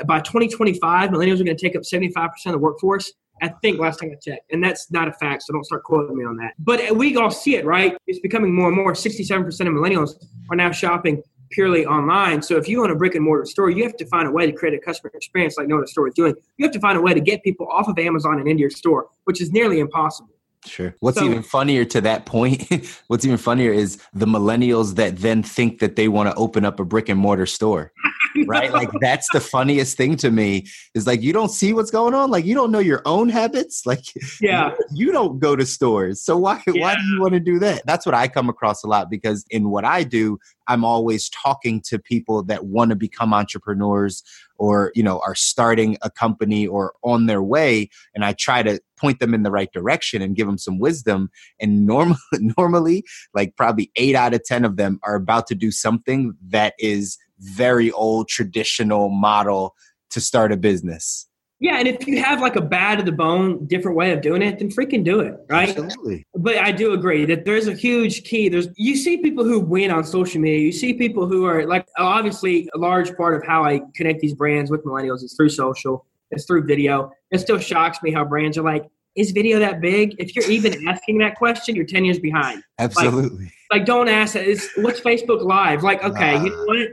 [0.06, 3.14] by 2025, millennials are going to take up 75% of the workforce.
[3.42, 6.18] I think last time I checked, and that's not a fact, so don't start quoting
[6.18, 6.54] me on that.
[6.58, 7.96] But we all see it, right?
[8.08, 8.94] It's becoming more and more.
[8.94, 10.16] 67% of millennials
[10.50, 11.22] are now shopping
[11.52, 12.42] purely online.
[12.42, 14.46] So if you own a brick and mortar store, you have to find a way
[14.46, 16.36] to create a customer experience like no other store is doing.
[16.58, 18.70] You have to find a way to get people off of Amazon and into your
[18.70, 20.30] store, which is nearly impossible.
[20.66, 20.94] Sure.
[21.00, 25.42] What's so, even funnier to that point, what's even funnier is the millennials that then
[25.42, 27.94] think that they want to open up a brick and mortar store.
[28.46, 28.72] right?
[28.72, 32.30] Like that's the funniest thing to me is like you don't see what's going on.
[32.30, 33.84] Like you don't know your own habits.
[33.90, 34.04] Like
[34.40, 36.22] yeah, you don't go to stores.
[36.22, 36.74] So why yeah.
[36.80, 37.82] why do you want to do that?
[37.88, 40.38] That's what I come across a lot because in what I do,
[40.70, 44.24] I'm always talking to people that want to become entrepreneurs
[44.58, 48.80] or you know are starting a company or on their way and I try to
[48.98, 52.18] point them in the right direction and give them some wisdom and normally
[52.58, 53.04] normally
[53.34, 57.18] like probably 8 out of 10 of them are about to do something that is
[57.40, 59.76] very old traditional model
[60.12, 61.29] to start a business.
[61.62, 64.42] Yeah, and if you have like a bad to the bone, different way of doing
[64.42, 65.70] it, then freaking do it, right?
[65.70, 66.26] Absolutely.
[66.34, 68.48] But I do agree that there's a huge key.
[68.48, 70.60] There's you see people who win on social media.
[70.60, 74.34] You see people who are like obviously a large part of how I connect these
[74.34, 76.06] brands with millennials is through social.
[76.32, 77.12] It's through video.
[77.32, 78.86] It still shocks me how brands are like,
[79.16, 80.16] is video that big?
[80.18, 82.64] If you're even asking that question, you're 10 years behind.
[82.78, 83.46] Absolutely.
[83.46, 84.48] Like, like don't ask that.
[84.48, 85.84] It's, what's Facebook Live?
[85.84, 86.88] Like, okay, you know what?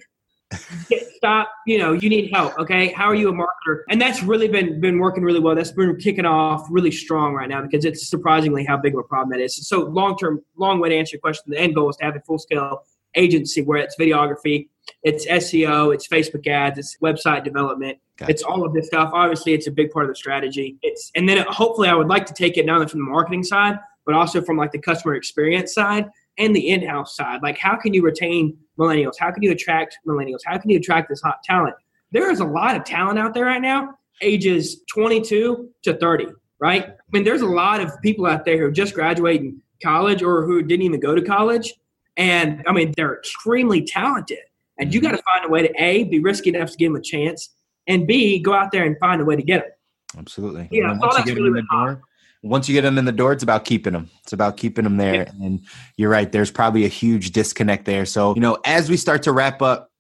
[1.17, 2.89] Stop you know you need help okay?
[2.89, 3.83] How are you a marketer?
[3.89, 5.55] And that's really been been working really well.
[5.55, 9.05] That's been kicking off really strong right now because it's surprisingly how big of a
[9.05, 9.69] problem that is.
[9.69, 11.45] So long term long way to answer your question.
[11.49, 12.83] The end goal is to have a full scale
[13.15, 14.69] agency where it's videography
[15.03, 17.99] it's seo it's facebook ads it's website development.
[18.19, 18.31] Gotcha.
[18.31, 19.11] it's all of this stuff.
[19.13, 20.77] Obviously it's a big part of the strategy.
[20.83, 23.11] It's and then it, hopefully i would like to take it not only from the
[23.11, 26.07] marketing side but also from like the customer experience side
[26.39, 27.43] and the in-house side.
[27.43, 29.15] Like how can you retain millennials?
[29.19, 30.41] How can you attract millennials?
[30.45, 31.75] How can you attract this hot talent?
[32.13, 36.27] There is a lot of talent out there right now, ages 22 to 30.
[36.59, 36.85] right?
[36.85, 40.63] I mean, there's a lot of people out there who just graduated college or who
[40.63, 41.75] didn't even go to college.
[42.17, 44.39] And I mean, they're extremely talented.
[44.79, 45.11] And you mm-hmm.
[45.11, 47.51] got to find a way to A, be risky enough to give them a chance,
[47.87, 49.71] and B, go out there and find a way to get them.
[50.19, 50.69] Absolutely.
[50.71, 52.03] Yeah, once you get them in the door,
[52.49, 54.11] once you get them in the door, it's about keeping them.
[54.23, 55.15] It's about keeping them there.
[55.15, 55.31] Yeah.
[55.47, 55.61] And
[55.97, 56.31] you're right.
[56.31, 58.07] There's probably a huge disconnect there.
[58.07, 59.91] So, you know, as we start to wrap up,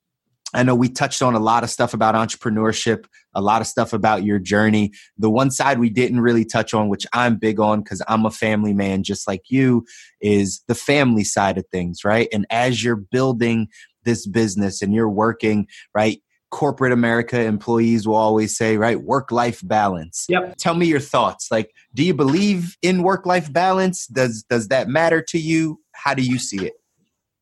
[0.54, 3.92] I know we touched on a lot of stuff about entrepreneurship, a lot of stuff
[3.92, 4.92] about your journey.
[5.18, 8.30] The one side we didn't really touch on, which I'm big on because I'm a
[8.30, 9.84] family man just like you,
[10.20, 12.28] is the family side of things, right?
[12.32, 13.68] And as you're building
[14.04, 16.22] this business and you're working, right?
[16.56, 20.24] Corporate America employees will always say, right, work life balance.
[20.30, 20.56] Yep.
[20.56, 21.48] Tell me your thoughts.
[21.50, 24.06] Like, do you believe in work life balance?
[24.06, 25.82] Does does that matter to you?
[25.92, 26.72] How do you see it?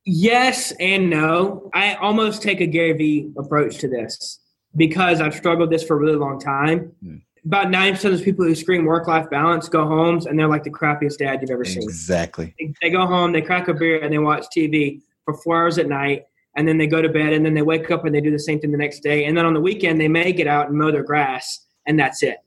[0.05, 1.71] Yes and no.
[1.75, 4.41] I almost take a Gary Vee approach to this
[4.75, 6.91] because I've struggled this for a really long time.
[7.01, 7.19] Hmm.
[7.47, 10.65] About 9% of those people who scream work life balance go homes and they're like
[10.65, 11.85] the crappiest dad you've ever seen.
[11.85, 12.53] Exactly.
[12.59, 15.79] They, they go home, they crack a beer, and they watch TV for four hours
[15.79, 16.25] at night.
[16.57, 18.39] And then they go to bed and then they wake up and they do the
[18.39, 19.25] same thing the next day.
[19.25, 22.23] And then on the weekend, they may get out and mow their grass and that's
[22.23, 22.39] it.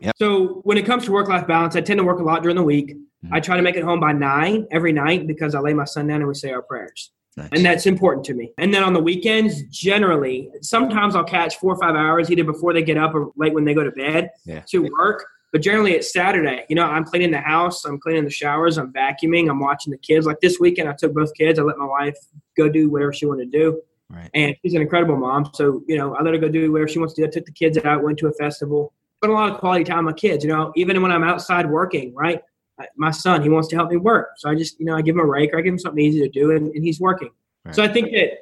[0.00, 0.14] Yep.
[0.18, 2.56] So when it comes to work life balance, I tend to work a lot during
[2.56, 2.94] the week.
[2.94, 3.34] Mm-hmm.
[3.34, 6.06] I try to make it home by nine every night because I lay my son
[6.06, 7.10] down and we say our prayers.
[7.36, 7.48] Nice.
[7.52, 8.52] And that's important to me.
[8.58, 12.72] And then on the weekends, generally, sometimes I'll catch four or five hours either before
[12.72, 14.60] they get up or late when they go to bed yeah.
[14.68, 15.26] to work.
[15.54, 16.66] But generally, it's Saturday.
[16.68, 19.98] You know, I'm cleaning the house, I'm cleaning the showers, I'm vacuuming, I'm watching the
[19.98, 20.26] kids.
[20.26, 21.60] Like this weekend, I took both kids.
[21.60, 22.16] I let my wife
[22.56, 23.80] go do whatever she wanted to do.
[24.10, 24.28] Right.
[24.34, 25.48] And she's an incredible mom.
[25.54, 27.28] So, you know, I let her go do whatever she wants to do.
[27.28, 30.06] I took the kids out, went to a festival, spent a lot of quality time
[30.06, 30.42] with kids.
[30.42, 32.42] You know, even when I'm outside working, right?
[32.96, 34.30] my son, he wants to help me work.
[34.38, 36.04] So I just, you know, I give him a rake or I give him something
[36.04, 37.30] easy to do and, and he's working.
[37.64, 37.76] Right.
[37.76, 38.38] So I think that,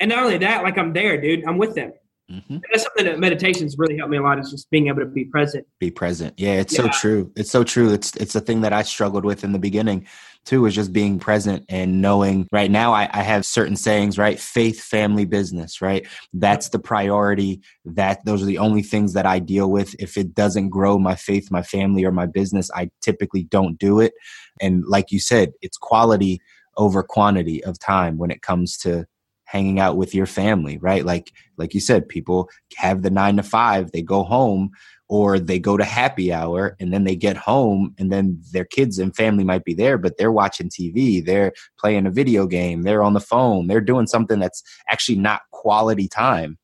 [0.00, 1.92] and not only that, like I'm there, dude, I'm with them.
[2.30, 2.58] Mm-hmm.
[2.70, 5.24] That's something that meditation's really helped me a lot is just being able to be
[5.24, 5.66] present.
[5.80, 6.34] Be present.
[6.36, 6.82] Yeah, it's yeah.
[6.82, 7.32] so true.
[7.36, 7.92] It's so true.
[7.92, 10.06] It's it's a thing that I struggled with in the beginning
[10.44, 14.38] too, is just being present and knowing right now I, I have certain sayings, right?
[14.38, 16.06] Faith, family, business, right?
[16.32, 17.60] That's the priority.
[17.84, 19.94] That those are the only things that I deal with.
[19.98, 24.00] If it doesn't grow my faith, my family, or my business, I typically don't do
[24.00, 24.12] it.
[24.60, 26.40] And like you said, it's quality
[26.76, 29.06] over quantity of time when it comes to
[29.50, 33.42] hanging out with your family right like like you said people have the 9 to
[33.42, 34.70] 5 they go home
[35.08, 39.00] or they go to happy hour and then they get home and then their kids
[39.00, 43.02] and family might be there but they're watching TV they're playing a video game they're
[43.02, 46.56] on the phone they're doing something that's actually not quality time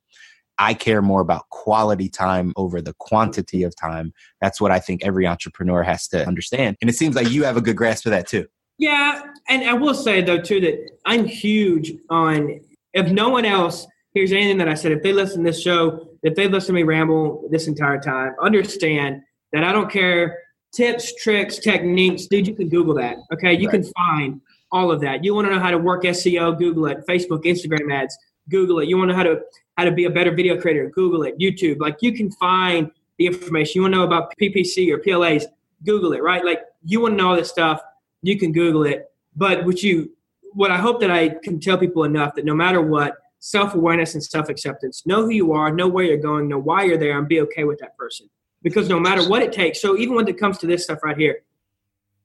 [0.59, 4.15] I care more about quality time over the quantity of time.
[4.41, 6.79] That's what I think every entrepreneur has to understand.
[6.81, 8.47] And it seems like you have a good grasp of that too.
[8.79, 9.23] Yeah.
[9.49, 12.61] And I will say, though, too, that I'm huge on
[12.97, 16.09] if no one else hears anything that I said, if they listen to this show,
[16.23, 19.23] if they listen to me ramble this entire time, understand
[19.53, 20.39] that I don't care
[20.75, 23.19] tips, tricks, techniques, dude, you can Google that.
[23.35, 23.53] Okay.
[23.53, 23.83] You right.
[23.83, 24.41] can find
[24.73, 25.23] all of that.
[25.23, 28.17] You want to know how to work SEO, Google it, Facebook, Instagram ads,
[28.49, 28.89] Google it.
[28.89, 29.41] You want to know how to
[29.77, 31.81] how to be a better video creator, Google it, YouTube.
[31.81, 33.73] Like you can find the information.
[33.75, 35.45] You want to know about PPC or PLAs,
[35.85, 36.43] Google it, right?
[36.43, 37.83] Like you want to know all this stuff,
[38.23, 39.11] you can Google it.
[39.37, 40.16] But what you
[40.57, 44.15] what I hope that I can tell people enough that no matter what, self awareness
[44.15, 47.19] and self acceptance, know who you are, know where you're going, know why you're there,
[47.19, 48.29] and be okay with that person.
[48.63, 51.17] Because no matter what it takes, so even when it comes to this stuff right
[51.17, 51.41] here,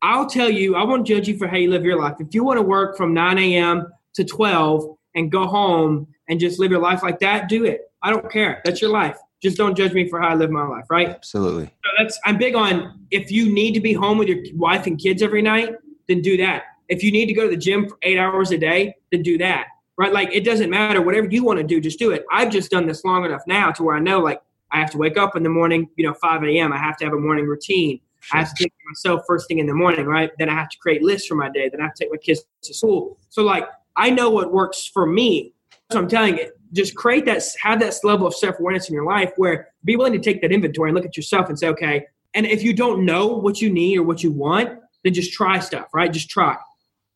[0.02, 2.16] I'll tell you, I won't judge you for how you live your life.
[2.20, 3.88] If you want to work from 9 a.m.
[4.14, 7.92] to 12 and go home and just live your life like that, do it.
[8.02, 8.62] I don't care.
[8.64, 9.18] That's your life.
[9.44, 11.10] Just don't judge me for how I live my life, right?
[11.10, 11.66] Absolutely.
[11.66, 14.98] So that's I'm big on if you need to be home with your wife and
[14.98, 15.76] kids every night,
[16.08, 16.64] then do that.
[16.92, 19.38] If you need to go to the gym for eight hours a day, then do
[19.38, 19.68] that.
[19.98, 20.12] Right?
[20.12, 21.02] Like it doesn't matter.
[21.02, 22.26] Whatever you want to do, just do it.
[22.32, 24.98] I've just done this long enough now to where I know like I have to
[24.98, 26.74] wake up in the morning, you know, 5 a.m.
[26.74, 28.00] I have to have a morning routine.
[28.32, 30.32] I have to take myself first thing in the morning, right?
[30.38, 31.70] Then I have to create lists for my day.
[31.70, 33.18] Then I have to take my kids to school.
[33.30, 35.54] So like I know what works for me.
[35.92, 39.06] So I'm telling you, just create that, have that level of self awareness in your
[39.06, 42.06] life where be willing to take that inventory and look at yourself and say, okay.
[42.34, 45.60] And if you don't know what you need or what you want, then just try
[45.60, 46.12] stuff, right?
[46.12, 46.56] Just try.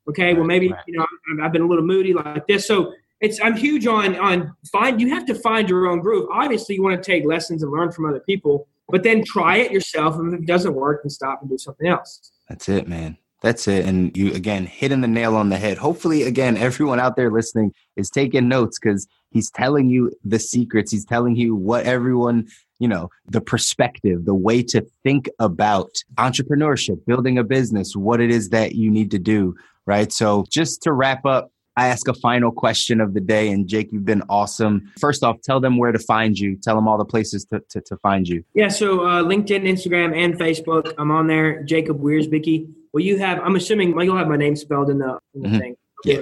[0.09, 1.05] Okay, well maybe you know
[1.41, 4.99] I've been a little moody like this, so it's I'm huge on on find.
[5.01, 6.29] You have to find your own groove.
[6.31, 9.71] Obviously, you want to take lessons and learn from other people, but then try it
[9.71, 10.15] yourself.
[10.15, 12.31] And if it doesn't work, then stop and do something else.
[12.49, 13.17] That's it, man.
[13.41, 13.85] That's it.
[13.85, 15.77] And you again hitting the nail on the head.
[15.77, 20.91] Hopefully, again, everyone out there listening is taking notes because he's telling you the secrets.
[20.91, 22.47] He's telling you what everyone,
[22.79, 28.31] you know, the perspective, the way to think about entrepreneurship, building a business, what it
[28.31, 29.55] is that you need to do
[29.85, 30.11] right?
[30.11, 33.49] So just to wrap up, I ask a final question of the day.
[33.49, 34.91] And Jake, you've been awesome.
[34.99, 36.55] First off, tell them where to find you.
[36.55, 38.45] Tell them all the places to, to, to find you.
[38.53, 40.93] Yeah, so uh, LinkedIn, Instagram, and Facebook.
[40.97, 42.69] I'm on there, Jacob Wierzbicki.
[42.93, 45.59] Well, you have, I'm assuming you'll have my name spelled in the, in the mm-hmm.
[45.59, 45.75] thing.
[46.05, 46.21] Yeah.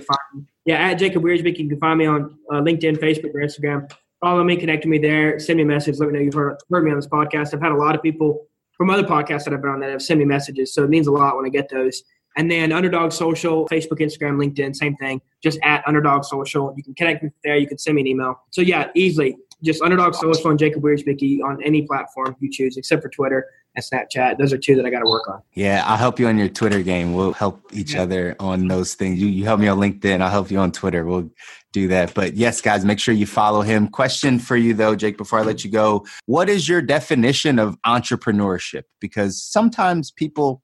[0.66, 1.60] Yeah, at Jacob Wierzbicki.
[1.60, 3.92] You can find me on uh, LinkedIn, Facebook, or Instagram.
[4.22, 6.56] Follow me, connect with me there, send me a message, let me know you've heard,
[6.72, 7.54] heard me on this podcast.
[7.54, 10.02] I've had a lot of people from other podcasts that I've been on that have
[10.02, 10.74] sent me messages.
[10.74, 12.04] So it means a lot when I get those.
[12.38, 15.22] And then Underdog Social, Facebook, Instagram, LinkedIn, same thing.
[15.44, 16.74] Just at Underdog Social.
[16.76, 17.58] You can connect me there.
[17.58, 18.42] You can send me an email.
[18.52, 19.38] So yeah, easily.
[19.64, 23.84] Just Underdog Social and Jacob Wierzbicki on any platform you choose, except for Twitter and
[23.84, 24.38] Snapchat.
[24.38, 25.42] Those are two that I got to work on.
[25.54, 27.14] Yeah, I'll help you on your Twitter game.
[27.14, 28.04] We'll help each yeah.
[28.04, 29.20] other on those things.
[29.20, 30.22] You you help me on LinkedIn.
[30.22, 31.06] I'll help you on Twitter.
[31.06, 31.30] We'll
[31.72, 32.14] do that.
[32.14, 33.88] But yes, guys, make sure you follow him.
[33.88, 36.06] Question for you though, Jake, before I let you go.
[36.26, 38.84] What is your definition of entrepreneurship?
[39.02, 40.62] Because sometimes people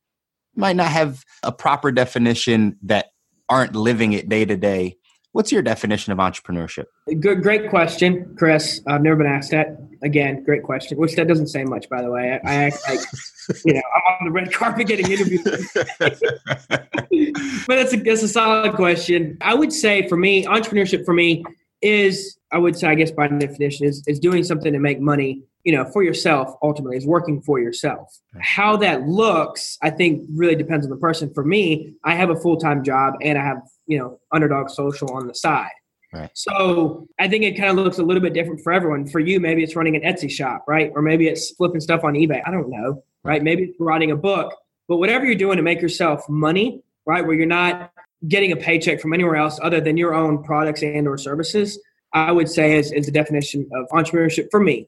[0.55, 3.07] might not have a proper definition that
[3.49, 4.97] aren't living it day to day.
[5.31, 6.85] What's your definition of entrepreneurship?
[7.19, 8.81] Good, great question, Chris.
[8.87, 9.77] I've never been asked that.
[10.01, 10.97] Again, great question.
[10.97, 12.39] Which that doesn't say much, by the way.
[12.43, 12.99] I, I like,
[13.65, 15.43] you know, I'm on the red carpet getting interviewed.
[17.67, 19.37] but that's a that's a solid question.
[19.41, 21.43] I would say for me, entrepreneurship for me
[21.81, 25.43] is, I would say, I guess by definition, is is doing something to make money
[25.63, 28.17] you know for yourself ultimately is working for yourself.
[28.39, 31.33] How that looks i think really depends on the person.
[31.33, 35.27] For me i have a full-time job and i have you know underdog social on
[35.27, 35.71] the side.
[36.13, 36.29] Right.
[36.33, 39.07] So i think it kind of looks a little bit different for everyone.
[39.07, 40.91] For you maybe it's running an etsy shop right?
[40.95, 42.41] Or maybe it's flipping stuff on ebay.
[42.45, 43.43] I don't know right?
[43.43, 44.55] Maybe it's writing a book.
[44.87, 47.91] But whatever you're doing to make yourself money right where you're not
[48.27, 51.79] getting a paycheck from anywhere else other than your own products and or services
[52.13, 54.87] i would say is, is the definition of entrepreneurship for me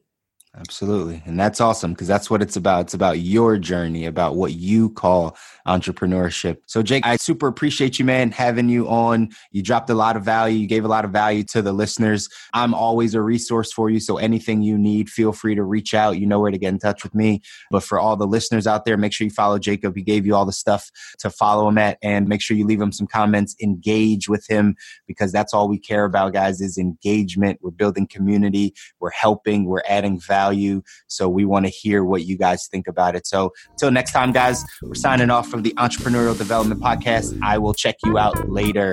[0.54, 1.22] Absolutely.
[1.24, 2.82] And that's awesome because that's what it's about.
[2.82, 5.34] It's about your journey, about what you call
[5.66, 6.58] entrepreneurship.
[6.66, 9.30] So, Jake, I super appreciate you, man, having you on.
[9.52, 10.58] You dropped a lot of value.
[10.58, 12.28] You gave a lot of value to the listeners.
[12.52, 13.98] I'm always a resource for you.
[13.98, 16.18] So, anything you need, feel free to reach out.
[16.18, 17.40] You know where to get in touch with me.
[17.70, 19.96] But for all the listeners out there, make sure you follow Jacob.
[19.96, 20.90] He gave you all the stuff
[21.20, 24.76] to follow him at and make sure you leave him some comments, engage with him
[25.06, 27.58] because that's all we care about, guys, is engagement.
[27.62, 30.82] We're building community, we're helping, we're adding value value.
[31.06, 33.26] So we want to hear what you guys think about it.
[33.26, 37.38] So until next time, guys, we're signing off from the Entrepreneurial Development Podcast.
[37.42, 38.92] I will check you out later.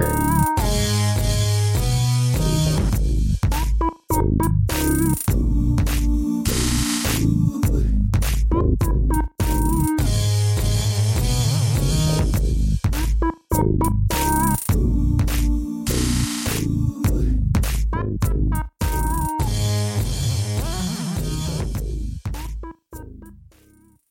[13.62, 13.99] you